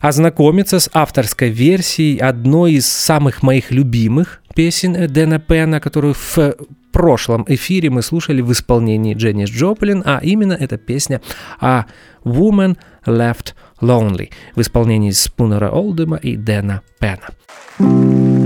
ознакомиться 0.00 0.78
с 0.78 0.88
авторской 0.92 1.50
версией 1.50 2.16
одной 2.18 2.74
из 2.74 2.86
самых 2.86 3.42
моих 3.42 3.72
любимых 3.72 4.40
песен 4.54 5.12
Дэна 5.12 5.40
Пена, 5.40 5.80
которую 5.80 6.14
в 6.14 6.54
прошлом 6.92 7.44
эфире 7.48 7.90
мы 7.90 8.02
слушали 8.02 8.42
в 8.42 8.52
исполнении 8.52 9.14
Дженнис 9.14 9.50
Джоплин, 9.50 10.04
а 10.06 10.20
именно 10.22 10.52
эта 10.52 10.76
песня 10.76 11.20
«A 11.60 11.86
Woman 12.24 12.76
Left 13.04 13.54
Lonely» 13.80 14.30
в 14.54 14.60
исполнении 14.60 15.10
Спунера 15.10 15.70
Олдема 15.70 16.18
и 16.18 16.36
Дэна 16.36 16.82
Пена. 17.00 18.45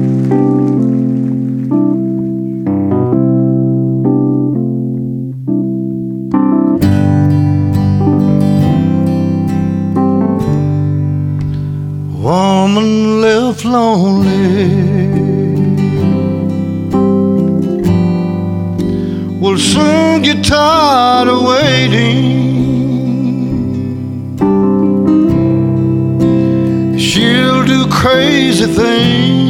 Woman 12.73 13.21
left 13.21 13.65
lonely 13.65 14.69
will 19.41 19.59
soon 19.59 20.23
get 20.23 20.45
tired 20.45 21.27
of 21.27 21.43
waiting. 21.43 22.21
She'll 26.97 27.65
do 27.65 27.89
crazy 27.89 28.67
things 28.67 29.50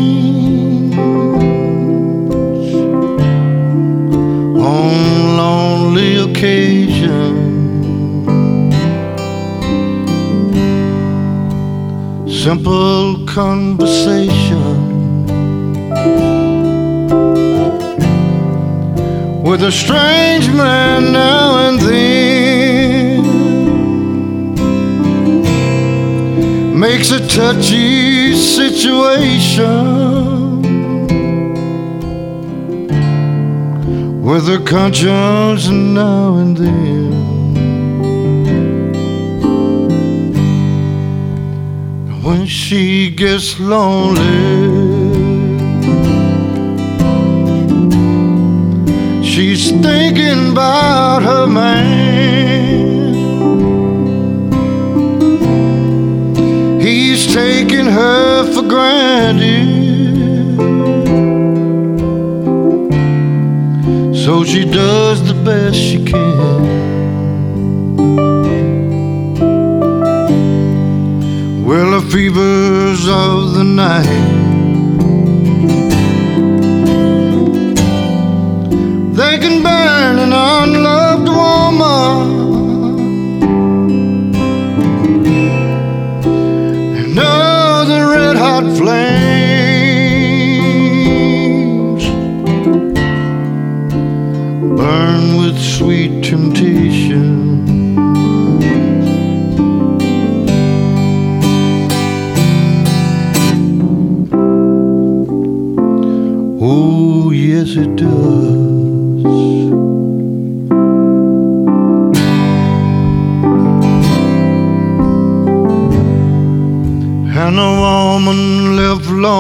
Simple 12.43 13.27
conversation 13.27 15.27
with 19.43 19.63
a 19.63 19.71
strange 19.71 20.49
man 20.49 21.13
now 21.13 21.69
and 21.69 21.79
then 21.79 23.21
makes 26.81 27.11
a 27.11 27.21
touchy 27.29 28.35
situation 28.35 30.63
with 34.23 34.49
a 34.49 34.63
conscience 34.65 35.69
now 35.69 36.37
and 36.37 36.57
then. 36.57 37.20
When 42.23 42.47
she 42.47 43.11
gets 43.11 43.59
lonely. 43.59 44.21
She's 49.25 49.71
thinking 49.71 50.53
about 50.53 51.23
her 51.23 51.47
man. 51.47 53.15
He's 56.79 57.33
taking 57.33 57.87
her 57.87 58.53
for 58.53 58.69
granted. 58.69 59.81
So 64.15 64.45
she 64.45 64.67
does 64.67 65.27
the 65.27 65.35
best 65.43 65.77
she 65.77 66.05
can. 66.05 66.90
Fevers 72.11 73.07
of 73.09 73.55
the 73.55 73.63
night. 73.63 74.30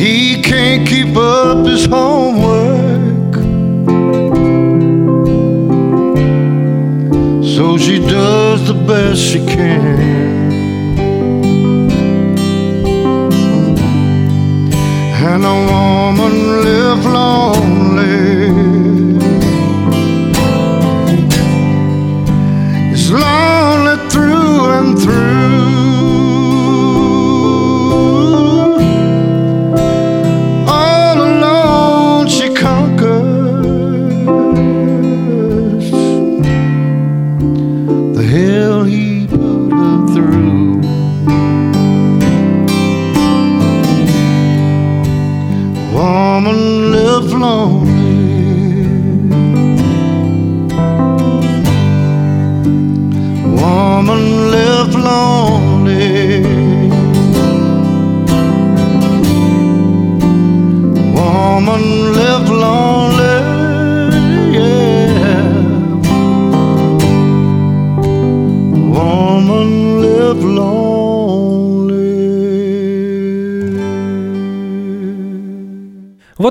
He 0.00 0.42
can't 0.42 0.82
keep 0.88 1.14
up 1.16 1.66
his 1.66 1.84
homework. 1.94 3.34
So 7.54 7.64
she 7.84 7.96
does 8.16 8.60
the 8.70 8.78
best 8.88 9.20
she 9.30 9.40
can. 9.54 10.28
and 15.30 15.44
a 15.44 15.56
woman 15.72 16.27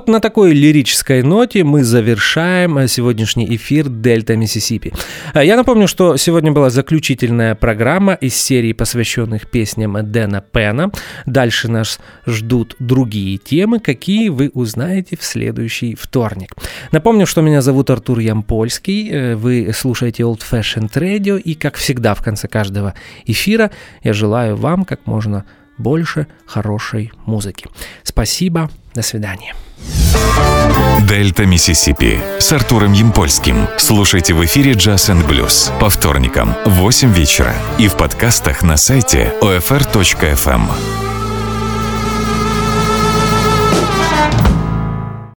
На 0.08 0.22
такой 0.22 0.54
лирической 0.54 1.22
ноте 1.22 1.66
мы 1.66 1.84
завершаем 1.84 2.78
э, 2.78 2.88
сегодняшний 2.88 3.46
эфир 3.58 3.90
Дельта 3.90 4.38
Миссисипи. 4.38 4.94
Э, 5.34 5.46
Я 5.46 5.58
напомню, 5.58 5.86
что 5.90 6.16
сегодня 6.16 6.54
была 6.54 6.70
заключительная 6.70 7.56
программа 7.56 8.14
из 8.14 8.34
серии, 8.34 8.72
посвященных 8.72 9.52
песням 9.52 9.98
Дэна 10.10 10.40
Пена. 10.40 10.92
Дальше 11.26 11.68
нас 11.68 12.00
ждут 12.26 12.78
другие 12.80 13.38
темы, 13.38 13.82
какие 13.82 14.30
вы 14.30 14.50
узнаете 14.54 15.18
в 15.18 15.26
следующий 15.26 15.94
вторник. 15.96 16.56
Напомню, 16.94 17.28
что 17.28 17.42
меня 17.42 17.62
зовут 17.62 17.90
Артур 17.90 18.20
Ямпольский, 18.20 19.10
э, 19.12 19.36
вы 19.36 19.72
слушаете 19.76 20.24
Old 20.24 20.40
Fashioned 20.50 20.94
Radio, 20.94 21.38
и, 21.38 21.54
как 21.54 21.76
всегда, 21.76 22.16
в 22.16 22.24
конце 22.24 22.48
каждого 22.48 22.94
эфира 23.26 23.72
я 24.04 24.14
желаю 24.14 24.56
вам 24.56 24.86
как 24.86 25.06
можно 25.06 25.44
больше 25.78 26.28
хорошей 26.46 27.12
музыки. 27.26 27.66
Спасибо, 28.04 28.70
до 28.98 29.04
свидания. 29.04 29.54
Дельта 31.08 31.46
Миссисипи 31.46 32.20
с 32.40 32.52
Артуром 32.52 32.94
Ямпольским. 32.94 33.68
Слушайте 33.78 34.34
в 34.34 34.44
эфире 34.44 34.74
Jazz 34.74 35.14
and 35.14 35.26
Blues 35.26 35.72
по 35.80 35.90
вторникам 35.90 36.56
в 36.66 36.72
8 36.72 37.14
вечера 37.14 37.54
и 37.78 37.88
в 37.88 37.96
подкастах 37.96 38.64
на 38.64 38.76
сайте 38.76 39.32
OFR.FM. 39.42 40.62